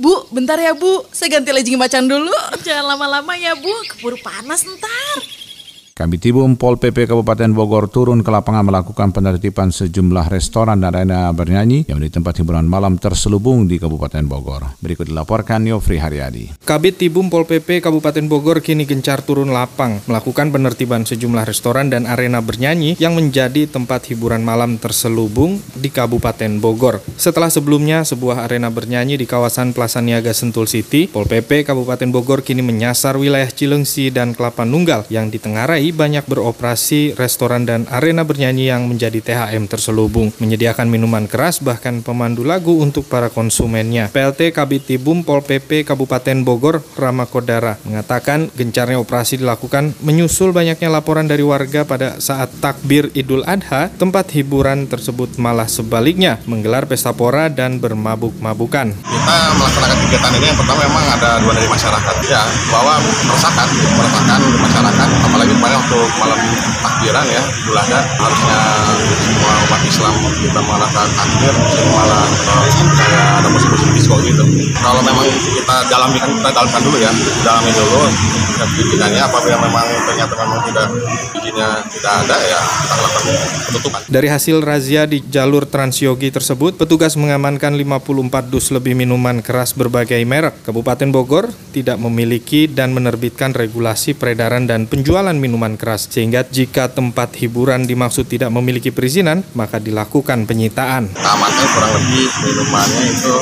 Bu, 0.00 0.24
bentar 0.32 0.56
ya 0.56 0.72
Bu, 0.72 1.04
saya 1.12 1.36
ganti 1.36 1.52
legging 1.52 1.76
macan 1.76 2.08
dulu. 2.08 2.32
Jangan 2.64 2.96
lama-lama 2.96 3.36
ya 3.36 3.52
Bu, 3.52 3.68
keburu 3.84 4.16
panas 4.24 4.64
ntar. 4.64 5.43
Kabitibum 5.94 6.58
Pol 6.58 6.74
PP 6.74 7.06
Kabupaten 7.06 7.54
Bogor 7.54 7.86
turun 7.86 8.26
ke 8.26 8.30
lapangan 8.34 8.66
melakukan 8.66 9.14
penertiban 9.14 9.70
sejumlah 9.70 10.26
restoran 10.26 10.82
dan 10.82 10.90
arena 10.90 11.30
bernyanyi 11.30 11.86
yang 11.86 12.02
menjadi 12.02 12.18
tempat 12.18 12.42
hiburan 12.42 12.66
malam 12.66 12.98
terselubung 12.98 13.70
di 13.70 13.78
Kabupaten 13.78 14.26
Bogor. 14.26 14.74
Berikut 14.82 15.06
dilaporkan 15.06 15.62
Yofri 15.62 16.02
Haryadi. 16.02 16.66
Kabit 16.66 16.98
Tibum 16.98 17.30
Pol 17.30 17.46
PP 17.46 17.78
Kabupaten 17.78 18.26
Bogor 18.26 18.58
kini 18.58 18.90
gencar 18.90 19.22
turun 19.22 19.54
lapang 19.54 20.02
melakukan 20.10 20.50
penertiban 20.50 21.06
sejumlah 21.06 21.46
restoran 21.46 21.94
dan 21.94 22.10
arena 22.10 22.42
bernyanyi 22.42 22.98
yang 22.98 23.14
menjadi 23.14 23.70
tempat 23.70 24.10
hiburan 24.10 24.42
malam 24.42 24.82
terselubung 24.82 25.62
di 25.78 25.94
Kabupaten 25.94 26.58
Bogor. 26.58 27.06
Setelah 27.14 27.54
sebelumnya 27.54 28.02
sebuah 28.02 28.50
arena 28.50 28.66
bernyanyi 28.66 29.14
di 29.14 29.30
kawasan 29.30 29.70
Plaza 29.70 30.02
Niaga 30.02 30.34
Sentul 30.34 30.66
City, 30.66 31.06
Pol 31.06 31.30
PP 31.30 31.62
Kabupaten 31.62 32.10
Bogor 32.10 32.42
kini 32.42 32.66
menyasar 32.66 33.14
wilayah 33.14 33.46
Cilengsi 33.46 34.10
dan 34.10 34.34
Kelapa 34.34 34.66
Nunggal 34.66 35.06
yang 35.06 35.30
ditengarai 35.30 35.83
banyak 35.90 36.24
beroperasi 36.24 37.18
restoran 37.18 37.66
dan 37.66 37.84
arena 37.90 38.22
bernyanyi 38.22 38.70
yang 38.70 38.86
menjadi 38.86 39.20
THM 39.20 39.66
terselubung, 39.68 40.30
menyediakan 40.38 40.88
minuman 40.88 41.26
keras 41.26 41.58
bahkan 41.60 42.00
pemandu 42.00 42.46
lagu 42.46 42.78
untuk 42.78 43.10
para 43.10 43.28
konsumennya. 43.28 44.08
PLT 44.08 44.54
Kabitibum 44.54 45.26
Pol 45.26 45.42
PP 45.42 45.82
Kabupaten 45.84 46.46
Bogor 46.46 46.80
Rama 46.94 47.26
Kodara 47.26 47.76
mengatakan 47.84 48.48
gencarnya 48.54 49.02
operasi 49.02 49.42
dilakukan 49.42 49.98
menyusul 50.00 50.54
banyaknya 50.54 50.88
laporan 50.88 51.26
dari 51.26 51.42
warga 51.42 51.82
pada 51.82 52.22
saat 52.22 52.48
takbir 52.62 53.10
Idul 53.18 53.42
Adha, 53.44 53.90
tempat 53.90 54.30
hiburan 54.32 54.86
tersebut 54.86 55.36
malah 55.42 55.66
sebaliknya 55.66 56.38
menggelar 56.46 56.86
pesta 56.86 57.10
pora 57.10 57.50
dan 57.50 57.82
bermabuk-mabukan. 57.82 58.94
Kita 58.94 59.36
melaksanakan 59.58 59.96
kegiatan 60.06 60.32
ini 60.38 60.46
yang 60.52 60.58
pertama 60.60 60.80
memang 60.86 61.04
ada 61.18 61.30
dua 61.42 61.52
dari 61.56 61.68
masyarakat 61.68 62.14
ya 62.28 62.42
bahwa 62.70 62.94
meresahkan, 63.02 63.68
meresahkan 63.72 64.40
masyarakat 64.60 65.08
apalagi 65.26 65.54
waktu 65.74 65.98
malam 66.22 66.40
takbiran 66.82 67.26
ya 67.26 67.42
Adha 67.84 68.00
harusnya 68.16 68.58
semua 69.20 69.52
umat 69.68 69.80
Islam 69.84 70.14
kita 70.40 70.60
melakukan 70.62 71.08
takbir 71.12 71.54
malah 71.92 72.24
kayak 72.96 73.26
ada 73.44 73.48
musik-musik 73.52 73.88
disco 73.92 74.16
gitu. 74.24 74.44
Kalau 74.78 75.00
memang 75.04 75.26
kita 75.28 75.76
dalami 75.92 76.16
kan 76.16 76.30
kita 76.32 76.50
dalamkan 76.54 76.80
dulu 76.80 76.96
ya 76.96 77.10
dalami 77.44 77.70
dulu 77.74 78.00
pimpinannya 78.54 79.22
apabila 79.26 79.56
memang 79.66 79.86
ternyata 80.06 80.34
memang 80.38 80.60
tidak 80.70 80.86
izinnya 81.36 81.68
tidak 81.90 82.12
ada 82.24 82.36
ya 82.40 82.60
kita 82.62 82.94
lakukan 82.94 83.24
penutupan. 83.68 84.00
Dari 84.08 84.28
hasil 84.30 84.56
razia 84.62 85.02
di 85.04 85.18
jalur 85.26 85.64
Transyogi 85.68 86.28
tersebut 86.30 86.78
petugas 86.78 87.18
mengamankan 87.18 87.74
54 87.76 88.52
dus 88.52 88.70
lebih 88.72 88.94
minuman 88.96 89.44
keras 89.44 89.74
berbagai 89.76 90.20
merek. 90.24 90.56
Kabupaten 90.64 91.08
Bogor 91.12 91.50
tidak 91.74 91.98
memiliki 92.00 92.70
dan 92.70 92.94
menerbitkan 92.96 93.52
regulasi 93.52 94.14
peredaran 94.16 94.64
dan 94.64 94.86
penjualan 94.86 95.34
minuman 95.34 95.63
minuman 95.64 95.80
keras, 95.80 96.12
sehingga 96.12 96.44
jika 96.44 96.92
tempat 96.92 97.40
hiburan 97.40 97.88
dimaksud 97.88 98.28
tidak 98.28 98.52
memiliki 98.52 98.92
perizinan, 98.92 99.40
maka 99.56 99.80
dilakukan 99.80 100.44
penyitaan. 100.44 101.08
Amankan 101.16 101.66
kurang 101.72 101.92
lebih 101.96 102.28
minumannya 102.44 103.04
itu 103.08 103.36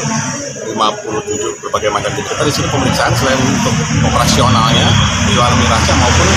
57 0.72 1.62
berbagai 1.68 1.90
macam 1.92 2.10
jenis. 2.16 2.28
Kita 2.32 2.42
di 2.48 2.52
sini 2.52 2.68
pemeriksaan 2.72 3.12
selain 3.12 3.40
untuk 3.44 3.74
operasionalnya, 4.08 4.88
jual 5.28 5.52
mirasnya 5.60 5.94
maupun 6.00 6.28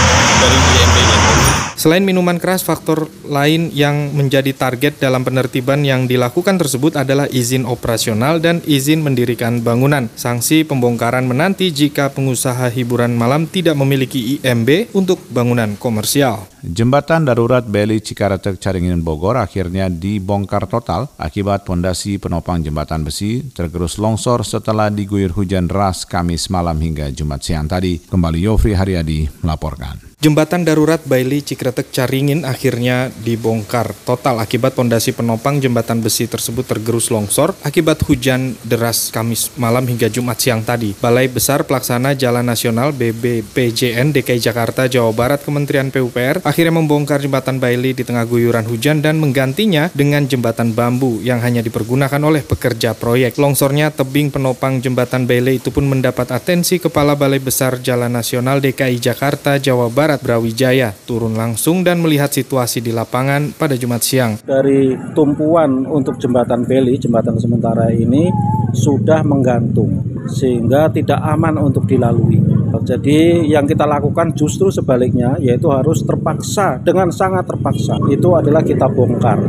dari 0.43 0.57
IMB-nya. 0.59 1.19
Selain 1.75 2.07
minuman 2.07 2.39
keras, 2.41 2.63
faktor 2.63 3.11
lain 3.27 3.69
yang 3.69 4.15
menjadi 4.17 4.57
target 4.57 4.97
dalam 4.97 5.21
penertiban 5.21 5.85
yang 5.85 6.09
dilakukan 6.09 6.57
tersebut 6.57 6.97
adalah 6.97 7.29
izin 7.29 7.67
operasional 7.67 8.41
dan 8.41 8.63
izin 8.65 9.05
mendirikan 9.05 9.61
bangunan. 9.61 10.09
Sanksi 10.17 10.65
pembongkaran 10.65 11.29
menanti 11.29 11.69
jika 11.75 12.09
pengusaha 12.09 12.73
hiburan 12.73 13.13
malam 13.13 13.45
tidak 13.45 13.77
memiliki 13.77 14.41
IMB 14.41 14.97
untuk 14.97 15.21
bangunan 15.29 15.77
komersial. 15.77 16.49
Jembatan 16.65 17.29
darurat 17.29 17.61
Beli 17.61 18.01
Cikaretek 18.01 18.57
Caringin 18.57 19.05
Bogor 19.05 19.37
akhirnya 19.37 19.85
dibongkar 19.85 20.65
total 20.65 21.05
akibat 21.21 21.61
pondasi 21.61 22.17
penopang 22.17 22.65
jembatan 22.65 23.05
besi 23.05 23.45
tergerus 23.53 24.01
longsor 24.01 24.24
setelah 24.41 24.89
diguyur 24.89 25.29
hujan 25.29 25.69
deras 25.69 26.01
Kamis 26.01 26.49
malam 26.49 26.81
hingga 26.81 27.13
Jumat 27.13 27.45
siang 27.45 27.69
tadi. 27.69 28.01
Kembali 28.01 28.41
Yofri 28.41 28.73
Haryadi 28.73 29.29
melaporkan. 29.45 30.14
Jembatan 30.25 30.65
darurat 30.65 30.97
Bailey 31.05 31.45
Cikretek 31.45 31.93
Caringin 31.93 32.49
akhirnya 32.49 33.13
dibongkar 33.21 33.93
total 34.09 34.41
akibat 34.41 34.73
pondasi 34.73 35.13
penopang 35.13 35.61
jembatan 35.61 36.01
besi 36.01 36.25
tersebut 36.25 36.65
tergerus 36.65 37.13
longsor 37.13 37.53
akibat 37.61 38.01
hujan 38.09 38.57
deras 38.65 39.13
Kamis 39.13 39.53
malam 39.53 39.85
hingga 39.85 40.09
Jumat 40.09 40.41
siang 40.41 40.65
tadi. 40.65 40.97
Balai 40.97 41.29
Besar 41.29 41.69
Pelaksana 41.69 42.17
Jalan 42.17 42.41
Nasional 42.41 42.89
BBPJN 42.97 44.17
DKI 44.17 44.41
Jakarta 44.41 44.89
Jawa 44.89 45.13
Barat 45.13 45.45
Kementerian 45.45 45.93
PUPR 45.93 46.41
akhirnya 46.41 46.73
membongkar 46.73 47.21
jembatan 47.21 47.61
Bailey 47.61 47.93
di 47.93 48.01
tengah 48.01 48.25
guyuran 48.25 48.65
hujan 48.65 49.05
dan 49.05 49.21
menggantinya 49.21 49.93
dengan 49.93 50.25
jembatan 50.25 50.73
bambu 50.73 51.21
yang 51.21 51.37
hanya 51.45 51.61
dipergunakan 51.61 52.21
oleh 52.25 52.41
pekerja 52.41 52.97
proyek. 52.97 53.37
Longsornya 53.37 53.93
tebing 53.93 54.33
penopang 54.33 54.81
jembatan 54.81 55.29
Bailey 55.29 55.61
itu 55.61 55.69
pun 55.69 55.85
mendapat 55.85 56.33
atensi 56.33 56.81
Kepala 56.81 57.13
Balai 57.13 57.37
Besar 57.37 57.77
Jalan 57.77 58.09
Nasional 58.09 58.57
DKI 58.57 58.97
Jakarta 58.97 59.61
Jawa 59.61 59.93
Barat 59.93 60.14
Brawijaya 60.21 60.93
turun 61.07 61.33
langsung 61.33 61.81
dan 61.83 61.99
melihat 62.03 62.31
situasi 62.31 62.83
di 62.83 62.91
lapangan 62.91 63.55
pada 63.55 63.75
Jumat 63.79 64.01
siang. 64.03 64.39
Dari 64.43 64.93
tumpuan 65.15 65.87
untuk 65.87 66.19
jembatan 66.19 66.67
Beli, 66.67 66.99
jembatan 66.99 67.39
sementara 67.39 67.89
ini 67.91 68.29
sudah 68.75 69.23
menggantung 69.23 70.03
sehingga 70.27 70.89
tidak 70.91 71.21
aman 71.21 71.57
untuk 71.61 71.87
dilalui. 71.87 72.55
Jadi 72.85 73.49
yang 73.49 73.65
kita 73.65 73.87
lakukan 73.87 74.35
justru 74.37 74.69
sebaliknya 74.69 75.39
yaitu 75.41 75.71
harus 75.73 76.05
terpaksa 76.05 76.77
dengan 76.83 77.09
sangat 77.09 77.49
terpaksa 77.49 77.97
itu 78.13 78.29
adalah 78.37 78.61
kita 78.61 78.85
bongkar. 78.91 79.41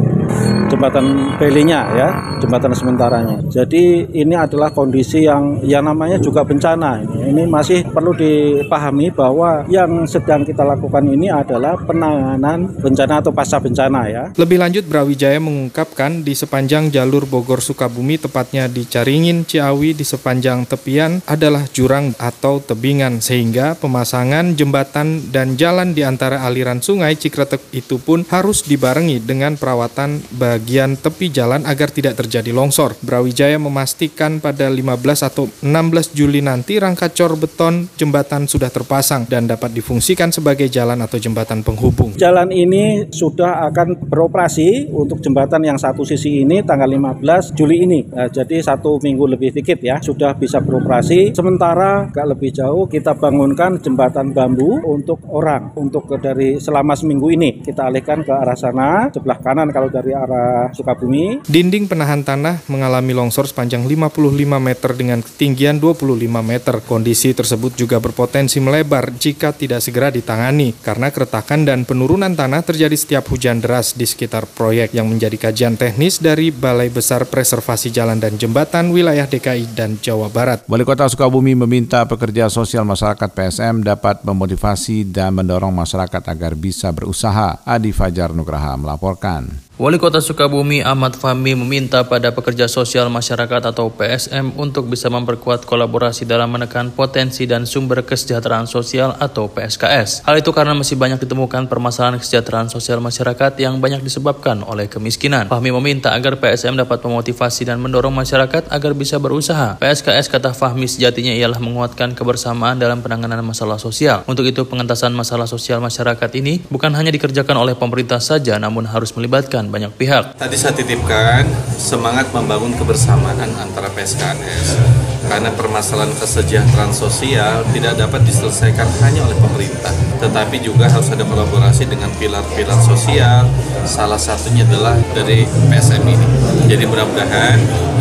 Jembatan 0.68 1.36
belinya 1.38 1.80
ya, 1.94 2.08
jembatan 2.42 2.72
sementaranya. 2.74 3.38
Jadi 3.48 4.10
ini 4.12 4.34
adalah 4.34 4.70
kondisi 4.70 5.24
yang 5.24 5.62
yang 5.64 5.86
namanya 5.86 6.18
juga 6.20 6.42
bencana. 6.42 7.02
Ini, 7.02 7.32
ini 7.32 7.42
masih 7.48 7.86
perlu 7.88 8.12
dipahami 8.12 9.10
bahwa 9.14 9.64
yang 9.70 10.04
sedang 10.04 10.42
kita 10.42 10.62
lakukan 10.62 11.06
ini 11.06 11.30
adalah 11.30 11.78
penanganan 11.80 12.76
bencana 12.78 13.22
atau 13.22 13.32
pasca 13.32 13.62
bencana 13.62 14.00
ya. 14.10 14.24
Lebih 14.34 14.58
lanjut 14.60 14.84
Brawijaya 14.86 15.38
mengungkapkan 15.38 16.22
di 16.22 16.34
sepanjang 16.34 16.90
jalur 16.90 17.24
Bogor 17.24 17.62
Sukabumi 17.62 18.18
tepatnya 18.20 18.66
di 18.66 18.84
Caringin 18.84 19.46
Ciawi 19.46 19.94
di 19.96 20.04
sepanjang 20.04 20.66
tepian 20.66 21.22
adalah 21.26 21.64
jurang 21.70 22.12
atau 22.18 22.58
tebingan 22.62 23.22
sehingga 23.22 23.78
pemasangan 23.78 24.54
jembatan 24.54 25.30
dan 25.30 25.54
jalan 25.54 25.92
di 25.94 26.02
antara 26.02 26.42
aliran 26.44 26.82
sungai 26.82 27.14
Cikretek 27.16 27.62
itu 27.72 27.98
pun 27.98 28.26
harus 28.28 28.66
dibarengi 28.66 29.22
dengan 29.22 29.54
perawatan 29.58 30.22
bagian 30.56 30.96
tepi 30.96 31.28
jalan 31.28 31.68
agar 31.68 31.92
tidak 31.92 32.16
terjadi 32.16 32.48
longsor. 32.56 32.96
Brawijaya 33.04 33.60
memastikan 33.60 34.40
pada 34.40 34.72
15 34.72 35.28
atau 35.28 35.44
16 35.60 36.16
Juli 36.16 36.40
nanti 36.40 36.80
rangka 36.80 37.12
cor 37.12 37.36
beton 37.36 37.92
jembatan 38.00 38.48
sudah 38.48 38.72
terpasang 38.72 39.28
dan 39.28 39.44
dapat 39.44 39.76
difungsikan 39.76 40.32
sebagai 40.32 40.72
jalan 40.72 41.04
atau 41.04 41.20
jembatan 41.20 41.60
penghubung. 41.60 42.16
Jalan 42.16 42.48
ini 42.48 43.12
sudah 43.12 43.68
akan 43.68 44.08
beroperasi 44.08 44.88
untuk 44.96 45.20
jembatan 45.20 45.60
yang 45.60 45.76
satu 45.76 46.08
sisi 46.08 46.40
ini 46.40 46.64
tanggal 46.64 46.88
15 46.88 47.52
Juli 47.52 47.84
ini. 47.84 48.00
Nah, 48.08 48.32
jadi 48.32 48.64
satu 48.64 48.96
minggu 49.02 49.36
lebih 49.36 49.52
dikit 49.52 49.76
ya 49.84 50.00
sudah 50.00 50.32
bisa 50.32 50.64
beroperasi. 50.64 51.36
Sementara 51.36 52.08
agak 52.08 52.26
lebih 52.32 52.50
jauh 52.56 52.88
kita 52.88 53.12
bangunkan 53.12 53.82
jembatan 53.84 54.32
bambu 54.32 54.80
untuk 54.86 55.20
orang 55.28 55.76
untuk 55.76 56.08
dari 56.16 56.56
selama 56.56 56.94
seminggu 56.94 57.28
ini 57.28 57.60
kita 57.60 57.90
alihkan 57.90 58.22
ke 58.22 58.30
arah 58.30 58.54
sana 58.54 59.10
sebelah 59.10 59.38
kanan 59.42 59.68
kalau 59.74 59.90
dari 59.90 60.14
arah 60.14 60.45
Sukabumi. 60.74 61.40
Dinding 61.46 61.88
penahan 61.88 62.22
tanah 62.26 62.62
mengalami 62.68 63.16
longsor 63.16 63.48
sepanjang 63.48 63.86
55 63.88 64.58
meter 64.58 64.90
dengan 64.92 65.20
ketinggian 65.22 65.78
25 65.78 66.26
meter. 66.42 66.74
Kondisi 66.84 67.32
tersebut 67.32 67.74
juga 67.78 67.96
berpotensi 68.02 68.58
melebar 68.60 69.12
jika 69.16 69.54
tidak 69.56 69.80
segera 69.80 70.12
ditangani 70.12 70.76
karena 70.84 71.08
keretakan 71.08 71.64
dan 71.64 71.88
penurunan 71.88 72.32
tanah 72.34 72.62
terjadi 72.62 72.94
setiap 72.94 73.28
hujan 73.32 73.62
deras 73.62 73.96
di 73.96 74.04
sekitar 74.04 74.44
proyek 74.46 74.92
yang 74.92 75.08
menjadi 75.08 75.50
kajian 75.50 75.74
teknis 75.74 76.18
dari 76.20 76.50
Balai 76.50 76.88
Besar 76.92 77.24
Preservasi 77.26 77.92
Jalan 77.92 78.18
dan 78.20 78.36
Jembatan 78.36 78.90
wilayah 78.92 79.24
DKI 79.24 79.72
dan 79.74 79.98
Jawa 79.98 80.28
Barat. 80.28 80.64
Wali 80.68 80.84
Kota 80.84 81.08
Sukabumi 81.08 81.56
meminta 81.56 82.04
pekerja 82.06 82.46
sosial 82.52 82.86
masyarakat 82.86 83.30
PSM 83.32 83.82
dapat 83.82 84.22
memotivasi 84.22 85.08
dan 85.08 85.34
mendorong 85.34 85.74
masyarakat 85.74 86.22
agar 86.22 86.52
bisa 86.54 86.92
berusaha. 86.92 87.62
Adi 87.66 87.90
Fajar 87.90 88.32
Nugraha 88.32 88.78
melaporkan. 88.78 89.65
Wali 89.76 90.00
Kota 90.00 90.24
Sukabumi 90.24 90.80
Ahmad 90.80 91.20
Fahmi 91.20 91.52
meminta 91.52 92.00
pada 92.08 92.32
pekerja 92.32 92.64
sosial 92.64 93.12
masyarakat 93.12 93.60
atau 93.60 93.92
PSM 93.92 94.56
untuk 94.56 94.88
bisa 94.88 95.12
memperkuat 95.12 95.68
kolaborasi 95.68 96.24
dalam 96.24 96.48
menekan 96.48 96.88
potensi 96.96 97.44
dan 97.44 97.68
sumber 97.68 98.00
kesejahteraan 98.00 98.64
sosial 98.64 99.12
atau 99.20 99.52
PSKS. 99.52 100.24
Hal 100.24 100.40
itu 100.40 100.48
karena 100.56 100.72
masih 100.72 100.96
banyak 100.96 101.20
ditemukan 101.20 101.68
permasalahan 101.68 102.16
kesejahteraan 102.16 102.72
sosial 102.72 103.04
masyarakat 103.04 103.52
yang 103.60 103.76
banyak 103.76 104.00
disebabkan 104.00 104.64
oleh 104.64 104.88
kemiskinan. 104.88 105.52
Fahmi 105.52 105.68
meminta 105.76 106.16
agar 106.16 106.40
PSM 106.40 106.72
dapat 106.80 107.04
memotivasi 107.04 107.68
dan 107.68 107.76
mendorong 107.76 108.16
masyarakat 108.16 108.72
agar 108.72 108.92
bisa 108.96 109.20
berusaha. 109.20 109.76
PSKS 109.76 110.32
kata 110.32 110.56
Fahmi 110.56 110.88
sejatinya 110.88 111.36
ialah 111.36 111.60
menguatkan 111.60 112.16
kebersamaan 112.16 112.80
dalam 112.80 113.04
penanganan 113.04 113.44
masalah 113.44 113.76
sosial. 113.76 114.24
Untuk 114.24 114.48
itu 114.48 114.64
pengentasan 114.64 115.12
masalah 115.12 115.44
sosial 115.44 115.84
masyarakat 115.84 116.32
ini 116.40 116.64
bukan 116.72 116.96
hanya 116.96 117.12
dikerjakan 117.12 117.60
oleh 117.60 117.76
pemerintah 117.76 118.24
saja 118.24 118.56
namun 118.56 118.88
harus 118.88 119.12
melibatkan 119.12 119.65
banyak 119.68 119.92
pihak. 119.94 120.38
Tadi 120.38 120.56
saya 120.58 120.74
titipkan 120.74 121.46
semangat 121.76 122.30
membangun 122.32 122.74
kebersamaan 122.74 123.50
antara 123.58 123.92
PSKS 123.92 124.78
karena 125.26 125.50
permasalahan 125.54 126.14
kesejahteraan 126.14 126.94
sosial 126.94 127.66
tidak 127.74 127.98
dapat 127.98 128.22
diselesaikan 128.22 128.86
hanya 129.02 129.26
oleh 129.26 129.34
pemerintah, 129.42 129.90
tetapi 130.22 130.62
juga 130.62 130.86
harus 130.86 131.10
ada 131.10 131.26
kolaborasi 131.26 131.90
dengan 131.90 132.10
pilar-pilar 132.16 132.78
sosial. 132.78 133.50
Salah 133.82 134.18
satunya 134.18 134.62
adalah 134.66 134.94
dari 135.14 135.42
PSM 135.46 136.02
ini. 136.06 136.26
Jadi 136.70 136.84
mudah-mudahan 136.86 137.58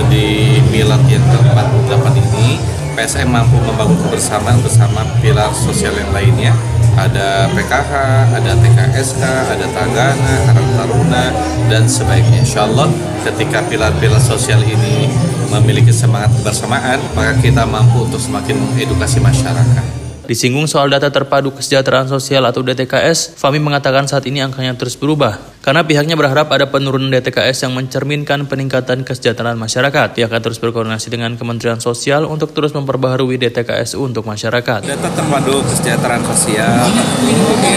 di 0.09 0.61
milad 0.69 1.01
yang 1.09 1.25
keempat 1.33 1.67
dapat 1.89 2.13
ini 2.21 2.61
PSM 2.95 3.27
mampu 3.27 3.59
membangun 3.59 3.99
kebersamaan 4.07 4.63
bersama 4.63 5.03
pilar 5.19 5.51
sosial 5.51 5.91
yang 5.99 6.09
lainnya 6.15 6.55
ada 6.95 7.51
PKH, 7.51 7.91
ada 8.39 8.51
TKSK, 8.55 9.23
ada 9.51 9.67
Tagana, 9.75 10.35
Karang 10.47 10.69
Taruna, 10.79 11.25
dan 11.67 11.83
sebaiknya. 11.91 12.39
Insya 12.39 12.63
Allah 12.63 12.87
ketika 13.27 13.59
pilar-pilar 13.67 14.23
sosial 14.23 14.63
ini 14.63 15.11
memiliki 15.51 15.91
semangat 15.91 16.31
kebersamaan, 16.39 17.03
maka 17.11 17.35
kita 17.43 17.67
mampu 17.67 18.07
untuk 18.07 18.23
semakin 18.23 18.55
mengedukasi 18.55 19.19
masyarakat. 19.19 20.04
Disinggung 20.25 20.65
soal 20.65 20.89
data 20.89 21.13
terpadu 21.13 21.53
kesejahteraan 21.53 22.09
sosial 22.09 22.41
atau 22.49 22.65
DTKS, 22.65 23.37
Fami 23.37 23.61
mengatakan 23.61 24.09
saat 24.09 24.25
ini 24.25 24.41
angkanya 24.41 24.73
terus 24.73 24.97
berubah. 24.97 25.55
Karena 25.65 25.81
pihaknya 25.81 26.13
berharap 26.13 26.53
ada 26.53 26.69
penurunan 26.69 27.09
DTKS 27.09 27.65
yang 27.65 27.73
mencerminkan 27.73 28.45
peningkatan 28.45 29.01
kesejahteraan 29.01 29.57
masyarakat. 29.57 30.13
Pihak 30.13 30.29
akan 30.29 30.41
terus 30.45 30.61
berkoordinasi 30.61 31.09
dengan 31.09 31.33
Kementerian 31.41 31.81
Sosial 31.81 32.29
untuk 32.29 32.53
terus 32.53 32.73
memperbaharui 32.77 33.41
DTKS 33.41 33.97
untuk 33.97 34.29
masyarakat. 34.29 34.85
Data 34.85 35.09
terpadu 35.09 35.65
kesejahteraan 35.65 36.21
sosial 36.21 36.85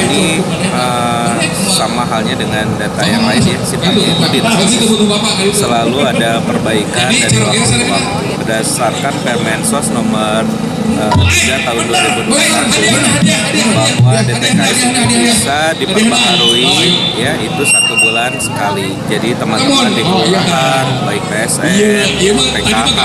ini 0.08 0.40
uh, 0.76 1.32
sama 1.72 2.04
halnya 2.04 2.36
dengan 2.36 2.68
data 2.76 3.04
yang 3.08 3.24
lain 3.24 3.40
ya, 3.44 3.60
sifatnya 3.64 4.04
itu. 4.36 4.84
Selalu 5.56 5.98
ada 6.04 6.44
perbaikan 6.44 7.08
ke 7.08 7.40
waktu 7.88 8.28
berdasarkan 8.40 9.14
Permensos 9.24 9.92
nomor 9.92 10.44
3 10.98 11.66
tahun 11.66 11.84
2021 12.26 13.38
bahwa 13.78 14.18
DTKS 14.26 14.78
itu 14.90 15.02
bisa 15.22 15.58
diperbaharui 15.78 16.66
ya 17.14 17.38
itu 17.38 17.62
satu 17.62 17.94
bulan 18.02 18.34
sekali. 18.42 18.98
Jadi 19.06 19.38
teman-teman 19.38 19.94
di 19.94 20.02
kelurahan 20.02 20.84
baik 21.06 21.22
PSN, 21.30 22.06
PKH, 22.18 22.98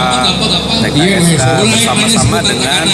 TKSK 0.81 1.43
bersama-sama 1.69 2.37
dengan 2.41 2.85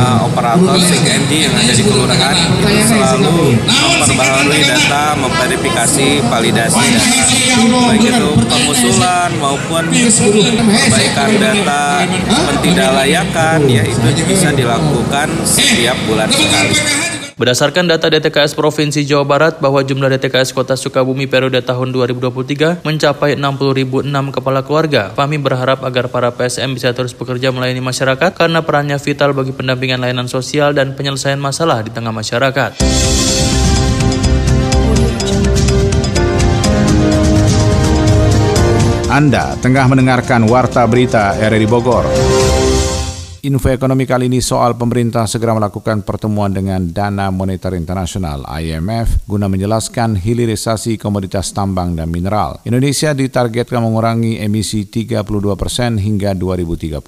uh, 0.00 0.18
operator 0.28 0.76
SIGND 0.80 1.32
yang 1.32 1.54
ada 1.54 1.72
di 1.72 1.84
kelurahan 1.84 2.36
itu 2.56 2.80
selalu 2.88 3.60
memperbaharui 4.00 4.62
data, 4.64 5.04
memverifikasi, 5.20 6.08
validasi 6.32 6.84
data 6.96 7.42
baik 7.62 8.08
itu 8.08 8.30
pengusulan 8.48 9.30
maupun 9.36 9.84
perbaikan 9.92 11.30
data 11.36 11.84
pentidaklayakan 12.48 13.58
ya 13.68 13.82
itu 13.84 14.08
bisa 14.26 14.54
dilakukan 14.54 15.28
setiap 15.46 15.96
bulan 16.06 16.30
sekali. 16.30 16.76
Berdasarkan 17.32 17.90
data 17.90 18.06
DTKS 18.06 18.54
Provinsi 18.54 19.02
Jawa 19.02 19.26
Barat 19.26 19.58
bahwa 19.58 19.82
jumlah 19.82 20.06
DTKS 20.14 20.54
Kota 20.54 20.78
Sukabumi 20.78 21.26
periode 21.26 21.58
tahun 21.64 21.90
2023 21.90 22.86
mencapai 22.86 23.34
60.006 23.34 24.36
kepala 24.36 24.60
keluarga. 24.62 25.10
Fahmi 25.16 25.42
berharap 25.42 25.82
agar 25.82 26.06
para 26.06 26.30
PSM 26.30 26.76
bisa 26.76 26.94
terus 26.94 27.16
bekerja 27.16 27.50
melayani 27.50 27.82
masyarakat 27.82 28.30
karena 28.36 28.62
perannya 28.62 29.00
vital 29.00 29.34
bagi 29.34 29.50
pendampingan 29.50 29.98
layanan 29.98 30.30
sosial 30.30 30.70
dan 30.70 30.94
penyelesaian 30.94 31.40
masalah 31.40 31.82
di 31.82 31.90
tengah 31.90 32.14
masyarakat. 32.14 32.78
Anda 39.12 39.60
tengah 39.60 39.84
mendengarkan 39.92 40.48
Warta 40.48 40.88
Berita 40.88 41.36
RRI 41.36 41.68
Bogor. 41.68 42.08
Info 43.42 43.74
ekonomi 43.74 44.06
kali 44.06 44.30
ini 44.30 44.38
soal 44.38 44.78
pemerintah 44.78 45.26
segera 45.26 45.50
melakukan 45.50 46.06
pertemuan 46.06 46.54
dengan 46.54 46.78
Dana 46.94 47.26
Moneter 47.34 47.74
Internasional 47.74 48.46
IMF 48.46 49.26
guna 49.26 49.50
menjelaskan 49.50 50.14
hilirisasi 50.14 50.94
komoditas 50.94 51.50
tambang 51.50 51.98
dan 51.98 52.06
mineral. 52.06 52.62
Indonesia 52.62 53.10
ditargetkan 53.10 53.82
mengurangi 53.82 54.38
emisi 54.38 54.86
32 54.86 55.58
persen 55.58 55.98
hingga 55.98 56.38
2030. 56.38 57.02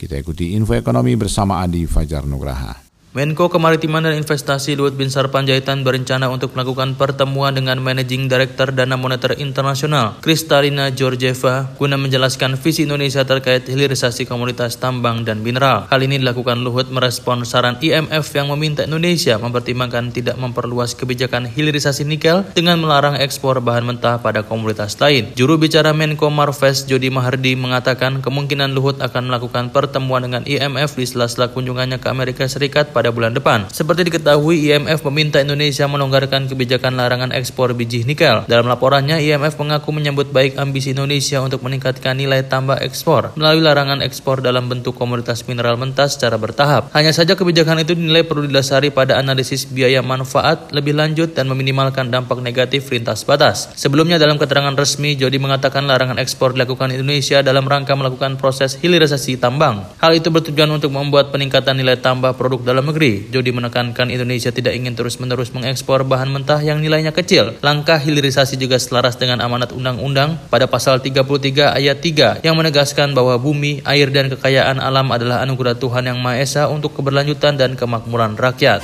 Kita 0.00 0.16
ikuti 0.16 0.56
info 0.56 0.72
ekonomi 0.72 1.20
bersama 1.20 1.60
Adi 1.60 1.84
Fajar 1.84 2.24
Nugraha. 2.24 2.83
Menko 3.14 3.46
Kemaritiman 3.46 4.02
dan 4.02 4.18
Investasi 4.18 4.74
Luhut 4.74 4.98
Binsar 4.98 5.30
Panjaitan 5.30 5.86
berencana 5.86 6.26
untuk 6.34 6.50
melakukan 6.58 6.98
pertemuan 6.98 7.54
dengan 7.54 7.78
Managing 7.78 8.26
Director 8.26 8.74
Dana 8.74 8.98
Moneter 8.98 9.38
Internasional, 9.38 10.18
Kristalina 10.18 10.90
Georgieva, 10.90 11.70
guna 11.78 11.94
menjelaskan 11.94 12.58
visi 12.58 12.82
Indonesia 12.82 13.22
terkait 13.22 13.70
hilirisasi 13.70 14.26
komoditas 14.26 14.82
tambang 14.82 15.22
dan 15.22 15.46
mineral. 15.46 15.86
Hal 15.94 16.02
ini 16.02 16.18
dilakukan 16.18 16.66
Luhut 16.66 16.90
merespon 16.90 17.46
saran 17.46 17.78
IMF 17.78 18.26
yang 18.34 18.50
meminta 18.50 18.82
Indonesia 18.82 19.38
mempertimbangkan 19.38 20.10
tidak 20.10 20.34
memperluas 20.34 20.98
kebijakan 20.98 21.46
hilirisasi 21.46 22.02
nikel 22.02 22.42
dengan 22.50 22.82
melarang 22.82 23.14
ekspor 23.14 23.62
bahan 23.62 23.94
mentah 23.94 24.18
pada 24.18 24.42
komoditas 24.42 24.98
lain. 24.98 25.30
Juru 25.38 25.54
bicara 25.62 25.94
Menko 25.94 26.34
Marves 26.34 26.82
Jody 26.90 27.14
Mahardi 27.14 27.54
mengatakan 27.54 28.18
kemungkinan 28.18 28.74
Luhut 28.74 28.98
akan 28.98 29.30
melakukan 29.30 29.70
pertemuan 29.70 30.26
dengan 30.26 30.42
IMF 30.42 30.98
di 30.98 31.06
sela-sela 31.06 31.54
kunjungannya 31.54 32.02
ke 32.02 32.10
Amerika 32.10 32.50
Serikat 32.50 32.90
pada 32.90 33.03
pada 33.04 33.12
bulan 33.12 33.36
depan. 33.36 33.68
Seperti 33.68 34.08
diketahui, 34.08 34.64
IMF 34.72 35.04
meminta 35.12 35.36
Indonesia 35.36 35.84
melonggarkan 35.84 36.48
kebijakan 36.48 36.96
larangan 36.96 37.36
ekspor 37.36 37.76
biji 37.76 38.08
nikel. 38.08 38.48
Dalam 38.48 38.64
laporannya, 38.64 39.20
IMF 39.20 39.60
mengaku 39.60 39.92
menyambut 39.92 40.32
baik 40.32 40.56
ambisi 40.56 40.96
Indonesia 40.96 41.44
untuk 41.44 41.60
meningkatkan 41.60 42.16
nilai 42.16 42.48
tambah 42.48 42.80
ekspor 42.80 43.36
melalui 43.36 43.60
larangan 43.60 44.00
ekspor 44.00 44.40
dalam 44.40 44.72
bentuk 44.72 44.96
komoditas 44.96 45.44
mineral 45.44 45.76
mentah 45.76 46.08
secara 46.08 46.40
bertahap. 46.40 46.88
Hanya 46.96 47.12
saja 47.12 47.36
kebijakan 47.36 47.84
itu 47.84 47.92
dinilai 47.92 48.24
perlu 48.24 48.48
didasari 48.48 48.88
pada 48.88 49.20
analisis 49.20 49.68
biaya 49.68 50.00
manfaat 50.00 50.72
lebih 50.72 50.96
lanjut 50.96 51.36
dan 51.36 51.44
meminimalkan 51.52 52.08
dampak 52.08 52.40
negatif 52.40 52.88
lintas 52.88 53.28
batas. 53.28 53.68
Sebelumnya 53.76 54.16
dalam 54.16 54.40
keterangan 54.40 54.72
resmi, 54.72 55.12
Jody 55.12 55.36
mengatakan 55.36 55.84
larangan 55.84 56.16
ekspor 56.16 56.56
dilakukan 56.56 56.88
Indonesia 56.88 57.44
dalam 57.44 57.68
rangka 57.68 57.92
melakukan 57.92 58.40
proses 58.40 58.80
hilirisasi 58.80 59.36
tambang. 59.36 59.84
Hal 60.00 60.16
itu 60.16 60.32
bertujuan 60.32 60.72
untuk 60.72 60.88
membuat 60.88 61.28
peningkatan 61.28 61.76
nilai 61.76 62.00
tambah 62.00 62.32
produk 62.40 62.64
dalam 62.64 62.86
negeri. 62.86 62.93
Jody 63.34 63.50
menekankan 63.50 64.08
Indonesia 64.14 64.54
tidak 64.54 64.78
ingin 64.78 64.94
terus-menerus 64.94 65.50
mengekspor 65.50 66.06
bahan 66.06 66.30
mentah 66.30 66.62
yang 66.62 66.78
nilainya 66.78 67.10
kecil. 67.10 67.58
Langkah 67.60 67.98
hilirisasi 67.98 68.54
juga 68.54 68.78
selaras 68.78 69.18
dengan 69.18 69.42
amanat 69.42 69.74
undang-undang 69.74 70.38
pada 70.46 70.70
pasal 70.70 71.02
33 71.02 71.74
ayat 71.74 71.98
3 71.98 72.46
yang 72.46 72.54
menegaskan 72.54 73.10
bahwa 73.12 73.34
bumi, 73.36 73.82
air, 73.82 74.14
dan 74.14 74.30
kekayaan 74.30 74.78
alam 74.78 75.10
adalah 75.10 75.42
anugerah 75.42 75.74
Tuhan 75.74 76.06
Yang 76.06 76.18
Maha 76.22 76.36
Esa 76.38 76.62
untuk 76.70 76.94
keberlanjutan 76.94 77.58
dan 77.58 77.74
kemakmuran 77.74 78.38
rakyat. 78.38 78.80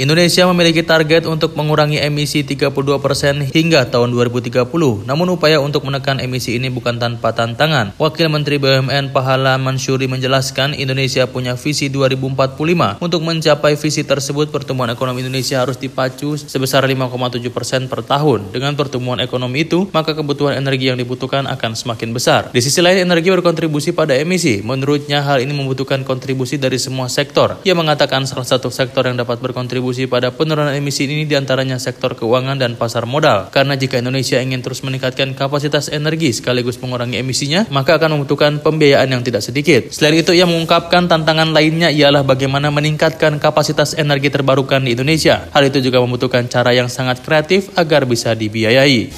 Indonesia 0.00 0.48
memiliki 0.48 0.80
target 0.80 1.28
untuk 1.28 1.52
mengurangi 1.60 2.00
emisi 2.00 2.40
32% 2.40 3.52
hingga 3.52 3.84
tahun 3.84 4.16
2030. 4.16 4.64
Namun 5.04 5.36
upaya 5.36 5.60
untuk 5.60 5.84
menekan 5.84 6.24
emisi 6.24 6.56
ini 6.56 6.72
bukan 6.72 6.96
tanpa 6.96 7.36
tantangan. 7.36 7.92
Wakil 8.00 8.32
Menteri 8.32 8.56
BUMN 8.56 9.12
Pahala 9.12 9.60
Mansuri 9.60 10.08
menjelaskan 10.08 10.72
Indonesia 10.72 11.28
punya 11.28 11.52
visi 11.52 11.92
2045. 11.92 12.96
Untuk 12.96 13.20
mencapai 13.20 13.76
visi 13.76 14.00
tersebut 14.00 14.48
pertumbuhan 14.48 14.88
ekonomi 14.88 15.20
Indonesia 15.20 15.60
harus 15.60 15.76
dipacu 15.76 16.40
sebesar 16.40 16.80
5,7% 16.88 17.92
per 17.92 18.00
tahun. 18.00 18.56
Dengan 18.56 18.72
pertumbuhan 18.80 19.20
ekonomi 19.20 19.68
itu, 19.68 19.84
maka 19.92 20.16
kebutuhan 20.16 20.56
energi 20.56 20.88
yang 20.88 20.96
dibutuhkan 20.96 21.44
akan 21.44 21.76
semakin 21.76 22.16
besar. 22.16 22.48
Di 22.56 22.64
sisi 22.64 22.80
lain, 22.80 23.04
energi 23.04 23.28
berkontribusi 23.28 23.92
pada 23.92 24.16
emisi. 24.16 24.64
Menurutnya, 24.64 25.20
hal 25.20 25.44
ini 25.44 25.52
membutuhkan 25.52 26.08
kontribusi 26.08 26.56
dari 26.56 26.80
semua 26.80 27.12
sektor. 27.12 27.60
Ia 27.68 27.76
mengatakan 27.76 28.24
salah 28.24 28.48
satu 28.48 28.72
sektor 28.72 29.04
yang 29.04 29.20
dapat 29.20 29.36
berkontribusi 29.44 29.89
berkontribusi 29.90 30.06
pada 30.06 30.30
penurunan 30.30 30.70
emisi 30.70 31.10
ini 31.10 31.26
di 31.26 31.34
antaranya 31.34 31.76
sektor 31.82 32.14
keuangan 32.14 32.56
dan 32.56 32.78
pasar 32.78 33.04
modal. 33.04 33.50
Karena 33.50 33.74
jika 33.74 33.98
Indonesia 33.98 34.38
ingin 34.38 34.62
terus 34.62 34.86
meningkatkan 34.86 35.34
kapasitas 35.34 35.90
energi 35.90 36.30
sekaligus 36.30 36.78
mengurangi 36.78 37.18
emisinya, 37.18 37.66
maka 37.74 37.98
akan 37.98 38.16
membutuhkan 38.16 38.62
pembiayaan 38.62 39.10
yang 39.10 39.22
tidak 39.26 39.42
sedikit. 39.42 39.90
Selain 39.90 40.22
itu, 40.22 40.30
ia 40.30 40.46
mengungkapkan 40.46 41.10
tantangan 41.10 41.50
lainnya 41.50 41.90
ialah 41.90 42.22
bagaimana 42.22 42.70
meningkatkan 42.70 43.42
kapasitas 43.42 43.98
energi 43.98 44.30
terbarukan 44.30 44.80
di 44.86 44.94
Indonesia. 44.94 45.50
Hal 45.50 45.66
itu 45.66 45.82
juga 45.82 45.98
membutuhkan 45.98 46.46
cara 46.46 46.70
yang 46.70 46.86
sangat 46.86 47.20
kreatif 47.26 47.74
agar 47.74 48.06
bisa 48.06 48.32
dibiayai. 48.38 49.10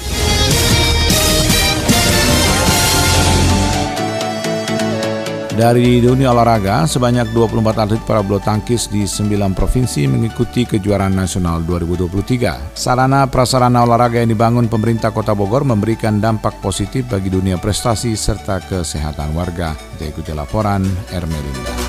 Dari 5.53 6.01
dunia 6.01 6.33
olahraga, 6.33 6.89
sebanyak 6.89 7.29
24 7.29 7.85
atlet 7.85 8.01
para 8.09 8.25
bulu 8.25 8.41
tangkis 8.41 8.89
di 8.89 9.05
9 9.05 9.53
provinsi 9.53 10.09
mengikuti 10.09 10.65
kejuaraan 10.65 11.13
nasional 11.13 11.61
2023. 11.61 12.73
Sarana 12.73 13.29
prasarana 13.29 13.85
olahraga 13.85 14.25
yang 14.25 14.33
dibangun 14.33 14.65
pemerintah 14.65 15.13
Kota 15.13 15.37
Bogor 15.37 15.61
memberikan 15.61 16.17
dampak 16.17 16.57
positif 16.57 17.05
bagi 17.05 17.29
dunia 17.29 17.61
prestasi 17.61 18.17
serta 18.17 18.65
kesehatan 18.65 19.37
warga. 19.37 19.77
Kita 19.77 20.09
ikuti 20.09 20.33
laporan 20.33 20.81
Ermelinda. 21.13 21.82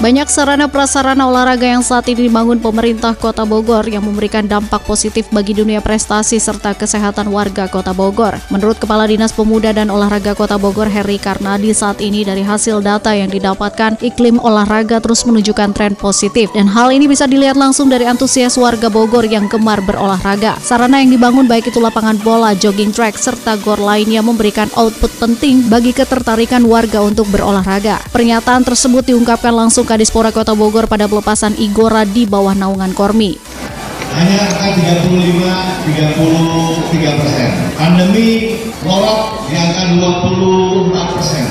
Banyak 0.00 0.32
sarana 0.32 0.64
prasarana 0.64 1.28
olahraga 1.28 1.76
yang 1.76 1.84
saat 1.84 2.08
ini 2.08 2.32
dibangun 2.32 2.56
pemerintah 2.56 3.12
Kota 3.12 3.44
Bogor 3.44 3.84
yang 3.84 4.00
memberikan 4.00 4.48
dampak 4.48 4.80
positif 4.88 5.28
bagi 5.28 5.52
dunia 5.52 5.84
prestasi 5.84 6.40
serta 6.40 6.72
kesehatan 6.72 7.28
warga 7.28 7.68
Kota 7.68 7.92
Bogor. 7.92 8.40
Menurut 8.48 8.80
Kepala 8.80 9.04
Dinas 9.04 9.28
Pemuda 9.36 9.76
dan 9.76 9.92
Olahraga 9.92 10.32
Kota 10.32 10.56
Bogor 10.56 10.88
Heri 10.88 11.20
Karnadi 11.20 11.76
saat 11.76 12.00
ini 12.00 12.24
dari 12.24 12.40
hasil 12.40 12.80
data 12.80 13.12
yang 13.12 13.28
didapatkan, 13.28 14.00
iklim 14.00 14.40
olahraga 14.40 15.04
terus 15.04 15.20
menunjukkan 15.28 15.76
tren 15.76 15.92
positif 15.92 16.48
dan 16.56 16.64
hal 16.64 16.88
ini 16.96 17.04
bisa 17.04 17.28
dilihat 17.28 17.60
langsung 17.60 17.92
dari 17.92 18.08
antusias 18.08 18.56
warga 18.56 18.88
Bogor 18.88 19.28
yang 19.28 19.52
gemar 19.52 19.84
berolahraga. 19.84 20.56
Sarana 20.64 21.04
yang 21.04 21.12
dibangun 21.12 21.44
baik 21.44 21.68
itu 21.68 21.76
lapangan 21.76 22.16
bola, 22.24 22.56
jogging 22.56 22.88
track, 22.88 23.20
serta 23.20 23.60
gor 23.60 23.76
lainnya 23.76 24.24
memberikan 24.24 24.72
output 24.80 25.12
penting 25.20 25.68
bagi 25.68 25.92
ketertarikan 25.92 26.64
warga 26.64 27.04
untuk 27.04 27.28
berolahraga. 27.28 28.00
Pernyataan 28.16 28.64
tersebut 28.64 29.04
diungkapkan 29.04 29.52
langsung 29.52 29.89
Kadispora 29.90 30.30
Kota 30.30 30.54
Bogor 30.54 30.86
pada 30.86 31.10
pelepasan 31.10 31.58
Igora 31.58 32.06
di 32.06 32.22
bawah 32.22 32.54
naungan 32.54 32.94
Kormi. 32.94 33.42
Hanya 34.14 34.38
angka 34.46 35.02
35 35.02 35.42
33 35.82 37.18
persen. 37.18 37.50
Pandemi 37.74 38.54
molok 38.86 39.50
di 39.50 39.58
angka 39.58 39.90
24 39.98 40.94
persen. 41.18 41.42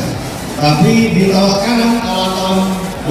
Tapi 0.55 1.19
di 1.19 1.35
tahun 1.35 1.51
sekarang 1.51 1.93
tahun-tahun 1.99 2.59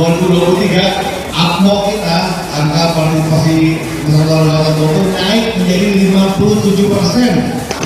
2023 0.01 1.29
APMO 1.29 1.77
kita 1.93 2.19
angka 2.49 2.83
partisipasi 2.97 3.85
peserta 4.09 4.33
olahraga 4.33 4.89
naik 5.13 5.61
menjadi 5.61 6.09
57 6.09 6.89
persen. 6.89 7.33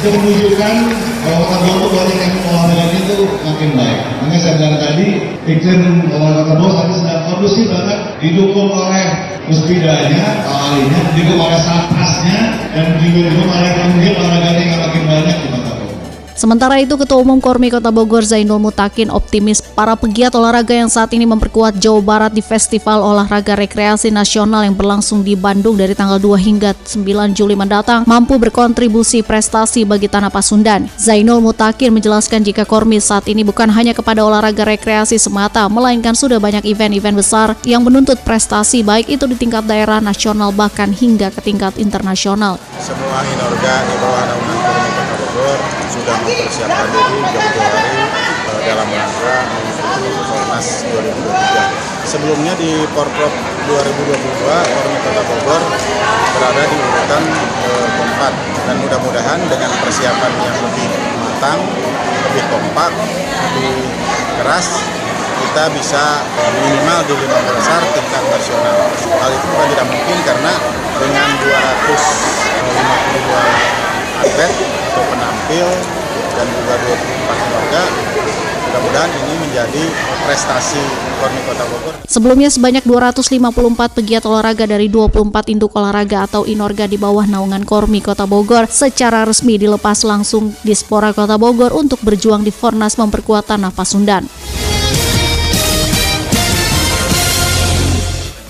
Itu 0.02 0.18
menunjukkan 0.18 0.74
bahwa 1.22 1.46
Bogor 1.62 1.94
banyak 1.94 2.18
yang 2.18 2.34
olahraga 2.50 2.90
itu 2.90 3.22
makin 3.46 3.70
baik. 3.78 3.98
Makanya 4.18 4.38
saya 4.42 4.54
bilang 4.58 4.74
tadi 4.82 5.06
iklim 5.46 6.10
olahraga 6.10 6.58
Bogor 6.58 6.74
tadi 6.74 6.92
sedang 6.98 7.22
kondusif 7.30 7.70
banget 7.70 7.98
didukung 8.18 8.74
oleh 8.74 9.06
muspidanya, 9.46 10.42
ahlinya, 10.42 11.00
didukung 11.14 11.46
oleh 11.46 11.60
satpasnya, 11.62 12.66
dan 12.74 12.98
juga 12.98 13.30
didukung 13.30 13.46
oleh 13.46 13.70
kemudian 13.78 14.14
olahraga 14.18 14.58
yang 14.58 14.82
makin 14.82 15.02
banyak 15.06 15.36
di 15.38 15.46
Kota 15.54 15.81
Sementara 16.32 16.80
itu, 16.80 16.96
Ketua 16.96 17.20
Umum 17.20 17.38
Kormi 17.38 17.68
Kota 17.68 17.92
Bogor 17.92 18.24
Zainul 18.24 18.58
Mutakin 18.58 19.12
optimis 19.12 19.60
para 19.60 19.92
pegiat 19.92 20.32
olahraga 20.32 20.72
yang 20.72 20.88
saat 20.88 21.12
ini 21.12 21.28
memperkuat 21.28 21.76
Jawa 21.76 22.00
Barat 22.00 22.32
di 22.32 22.40
Festival 22.40 23.04
Olahraga 23.04 23.52
Rekreasi 23.52 24.08
Nasional 24.08 24.64
yang 24.64 24.76
berlangsung 24.76 25.20
di 25.20 25.36
Bandung 25.36 25.76
dari 25.76 25.92
tanggal 25.92 26.16
2 26.16 26.40
hingga 26.40 26.72
9 26.72 27.36
Juli 27.36 27.52
mendatang 27.52 28.08
mampu 28.08 28.40
berkontribusi 28.40 29.20
prestasi 29.20 29.84
bagi 29.84 30.08
Tanah 30.08 30.32
Pasundan. 30.32 30.88
Zainul 30.96 31.44
Mutakin 31.44 31.92
menjelaskan 31.92 32.40
jika 32.42 32.64
Kormi 32.64 32.96
saat 32.98 33.28
ini 33.28 33.44
bukan 33.44 33.68
hanya 33.68 33.92
kepada 33.92 34.24
olahraga 34.24 34.64
rekreasi 34.64 35.20
semata, 35.20 35.68
melainkan 35.68 36.16
sudah 36.16 36.40
banyak 36.40 36.64
event-event 36.64 37.16
besar 37.18 37.48
yang 37.68 37.84
menuntut 37.84 38.16
prestasi 38.24 38.80
baik 38.80 39.12
itu 39.12 39.28
di 39.28 39.36
tingkat 39.36 39.68
daerah, 39.68 40.00
nasional, 40.00 40.50
bahkan 40.50 40.88
hingga 40.88 41.28
ke 41.28 41.40
tingkat 41.44 41.76
internasional. 41.76 42.56
Semua 42.80 43.20
inorga 43.26 43.74
di 43.84 43.94
bawah 44.00 44.24
naungan 44.26 45.01
Bogor 45.52 45.92
sudah 45.92 46.16
mempersiapkan 46.24 46.88
diri 46.88 47.20
jauh-jauh 47.28 47.76
hari 47.76 48.08
uh, 48.48 48.60
dalam 48.64 48.88
rangka 48.88 49.36
mengikuti 49.52 50.08
Fornas 50.24 50.88
2023. 50.88 52.08
Sebelumnya 52.08 52.56
di 52.56 52.88
Porprov 52.96 53.28
2022, 53.68 54.48
Kormi 54.48 54.96
Kota 55.04 55.22
Bogor 55.28 55.60
berada 56.32 56.64
di 56.64 56.76
urutan 56.80 57.24
uh, 57.68 57.84
keempat 57.84 58.32
dan 58.64 58.80
mudah-mudahan 58.80 59.44
dengan 59.52 59.68
persiapan 59.84 60.32
yang 60.40 60.56
lebih 60.56 60.88
matang, 61.20 61.60
lebih 62.32 62.48
kompak, 62.48 62.96
lebih 63.52 63.92
keras, 64.40 64.80
kita 65.36 65.68
bisa 65.76 66.24
minimal 66.64 67.04
di 67.04 67.12
lima 67.12 67.44
besar 67.44 67.84
tingkat 67.92 68.24
nasional. 68.24 68.88
Hal 69.20 69.30
itu 69.36 69.46
bukan 69.52 69.68
tidak 69.76 69.84
mungkin 69.90 70.16
karena 70.24 70.52
dengan 70.96 71.28
252 71.44 73.72
atlet 74.22 74.81
atau 74.92 75.04
penampil 75.08 75.68
dan 76.36 76.46
juga 76.52 76.74
24 76.84 77.44
keluarga 77.48 77.82
mudah-mudahan 78.72 79.12
ini 79.20 79.34
menjadi 79.36 79.84
prestasi 80.24 80.80
Kormi 81.20 81.40
Kota 81.44 81.64
Bogor. 81.68 81.94
Sebelumnya 82.08 82.48
sebanyak 82.48 82.84
254 82.88 83.96
pegiat 84.00 84.24
olahraga 84.24 84.64
dari 84.64 84.88
24 84.88 85.52
induk 85.52 85.76
olahraga 85.76 86.24
atau 86.24 86.48
inorga 86.48 86.88
di 86.88 86.96
bawah 86.96 87.28
naungan 87.28 87.68
Kormi 87.68 88.00
Kota 88.00 88.24
Bogor 88.24 88.68
secara 88.72 89.28
resmi 89.28 89.60
dilepas 89.60 90.04
langsung 90.08 90.56
di 90.64 90.72
Spora 90.72 91.12
Kota 91.12 91.36
Bogor 91.36 91.76
untuk 91.76 92.00
berjuang 92.00 92.44
di 92.44 92.52
Fornas 92.52 92.96
memperkuat 92.96 93.48
tanah 93.52 93.72
Pasundan. 93.76 94.24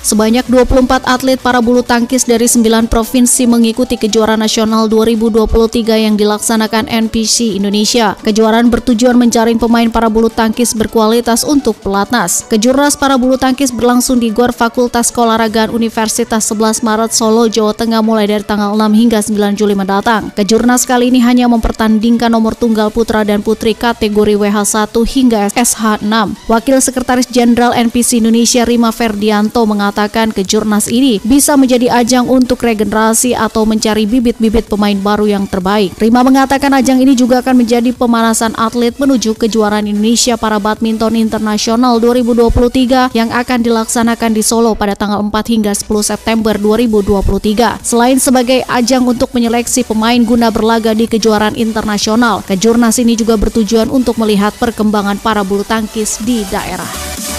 Sebanyak 0.03 0.51
24 0.51 1.07
atlet 1.07 1.39
para 1.39 1.63
bulu 1.63 1.79
tangkis 1.87 2.27
dari 2.27 2.51
9 2.51 2.91
provinsi 2.91 3.47
mengikuti 3.47 3.95
kejuaraan 3.95 4.43
nasional 4.43 4.91
2023 4.91 5.47
yang 5.95 6.19
dilaksanakan 6.19 6.91
NPC 6.91 7.55
Indonesia. 7.55 8.19
Kejuaraan 8.27 8.67
bertujuan 8.67 9.15
menjaring 9.15 9.63
pemain 9.63 9.87
para 9.95 10.11
bulu 10.11 10.27
tangkis 10.27 10.75
berkualitas 10.75 11.47
untuk 11.47 11.79
pelatnas. 11.79 12.43
Kejurnas 12.51 12.99
para 12.99 13.15
bulu 13.15 13.39
tangkis 13.39 13.71
berlangsung 13.71 14.19
di 14.19 14.35
Gor 14.35 14.51
Fakultas 14.51 15.15
Keolahragaan 15.15 15.71
Universitas 15.71 16.51
11 16.51 16.83
Maret 16.83 17.15
Solo, 17.15 17.47
Jawa 17.47 17.71
Tengah 17.71 18.03
mulai 18.03 18.27
dari 18.27 18.43
tanggal 18.43 18.75
6 18.75 18.83
hingga 18.99 19.23
9 19.23 19.55
Juli 19.55 19.79
mendatang. 19.79 20.35
Kejurnas 20.35 20.83
kali 20.83 21.15
ini 21.15 21.23
hanya 21.23 21.47
mempertandingkan 21.47 22.35
nomor 22.35 22.59
tunggal 22.59 22.91
putra 22.91 23.23
dan 23.23 23.39
putri 23.39 23.79
kategori 23.79 24.35
WH1 24.35 24.91
hingga 24.91 25.47
SH6. 25.55 26.51
Wakil 26.51 26.83
Sekretaris 26.83 27.31
Jenderal 27.31 27.71
NPC 27.71 28.19
Indonesia 28.19 28.67
Rima 28.67 28.91
Ferdianto 28.91 29.63
mengatakan 29.63 29.92
kejurnas 30.33 30.89
ini 30.89 31.21
bisa 31.23 31.55
menjadi 31.55 31.93
ajang 32.03 32.27
untuk 32.27 32.65
regenerasi 32.65 33.37
atau 33.37 33.69
mencari 33.69 34.09
bibit-bibit 34.09 34.67
pemain 34.67 34.97
baru 34.97 35.29
yang 35.29 35.45
terbaik. 35.45 35.95
Rima 36.01 36.25
mengatakan 36.25 36.73
ajang 36.75 36.99
ini 36.99 37.13
juga 37.13 37.45
akan 37.45 37.63
menjadi 37.63 37.93
pemanasan 37.93 38.57
atlet 38.57 38.97
menuju 38.97 39.37
kejuaraan 39.37 39.87
Indonesia 39.87 40.35
para 40.41 40.57
badminton 40.57 41.15
internasional 41.19 42.01
2023 42.01 43.13
yang 43.13 43.31
akan 43.31 43.59
dilaksanakan 43.61 44.31
di 44.33 44.43
Solo 44.43 44.73
pada 44.73 44.97
tanggal 44.97 45.21
4 45.23 45.53
hingga 45.53 45.73
10 45.77 45.87
September 46.03 46.55
2023. 46.57 47.85
Selain 47.85 48.19
sebagai 48.19 48.65
ajang 48.67 49.05
untuk 49.07 49.31
menyeleksi 49.37 49.85
pemain 49.87 50.19
guna 50.23 50.49
berlaga 50.49 50.97
di 50.97 51.07
kejuaraan 51.07 51.55
internasional, 51.55 52.41
kejurnas 52.47 52.99
ini 52.99 53.15
juga 53.19 53.37
bertujuan 53.37 53.93
untuk 53.93 54.17
melihat 54.19 54.55
perkembangan 54.57 55.19
para 55.21 55.43
bulu 55.43 55.67
tangkis 55.67 56.23
di 56.23 56.47
daerah. 56.49 57.32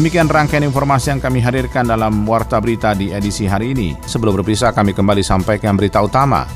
Demikian 0.00 0.32
rangkaian 0.32 0.64
informasi 0.64 1.12
yang 1.12 1.20
kami 1.20 1.44
hadirkan 1.44 1.84
dalam 1.84 2.24
Warta 2.24 2.56
Berita 2.56 2.96
di 2.96 3.12
edisi 3.12 3.44
hari 3.44 3.76
ini. 3.76 3.92
Sebelum 4.00 4.32
berpisah, 4.32 4.72
kami 4.72 4.96
kembali 4.96 5.20
sampaikan 5.20 5.76
berita 5.76 6.00
utama. 6.00 6.48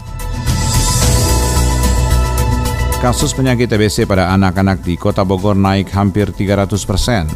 Kasus 3.05 3.37
penyakit 3.37 3.69
TBC 3.69 4.09
pada 4.09 4.33
anak-anak 4.33 4.81
di 4.81 4.97
Kota 4.97 5.29
Bogor 5.29 5.53
naik 5.61 5.93
hampir 5.93 6.33
300 6.33 6.89
persen. 6.89 7.29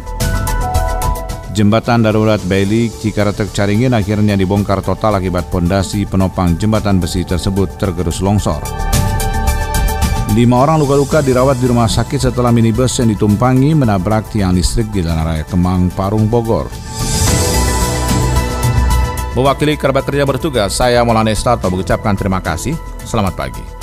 Jembatan 1.53 2.01
darurat 2.01 2.41
Bailey 2.49 2.89
Cikaratek 2.89 3.53
Caringin 3.53 3.93
akhirnya 3.93 4.33
dibongkar 4.33 4.81
total 4.81 5.21
akibat 5.21 5.53
pondasi 5.53 6.09
penopang 6.09 6.57
jembatan 6.57 7.05
besi 7.05 7.21
tersebut 7.29 7.77
tergerus 7.77 8.25
longsor. 8.25 8.65
Lima 10.37 10.61
orang 10.61 10.77
luka-luka 10.77 11.25
dirawat 11.25 11.57
di 11.57 11.67
rumah 11.71 11.89
sakit 11.89 12.29
setelah 12.29 12.53
minibus 12.53 13.01
yang 13.01 13.09
ditumpangi 13.09 13.73
menabrak 13.73 14.29
tiang 14.29 14.53
listrik 14.53 14.93
di 14.93 15.01
Jalan 15.01 15.25
Raya 15.25 15.45
Kemang, 15.49 15.89
Parung, 15.95 16.29
Bogor. 16.29 16.69
Mewakili 19.39 19.79
kerabat 19.79 20.03
kerja 20.03 20.27
bertugas, 20.27 20.75
saya 20.75 21.07
Maulana 21.07 21.31
Estato 21.31 21.71
mengucapkan 21.71 22.19
terima 22.19 22.43
kasih. 22.43 22.75
Selamat 23.07 23.39
pagi. 23.39 23.78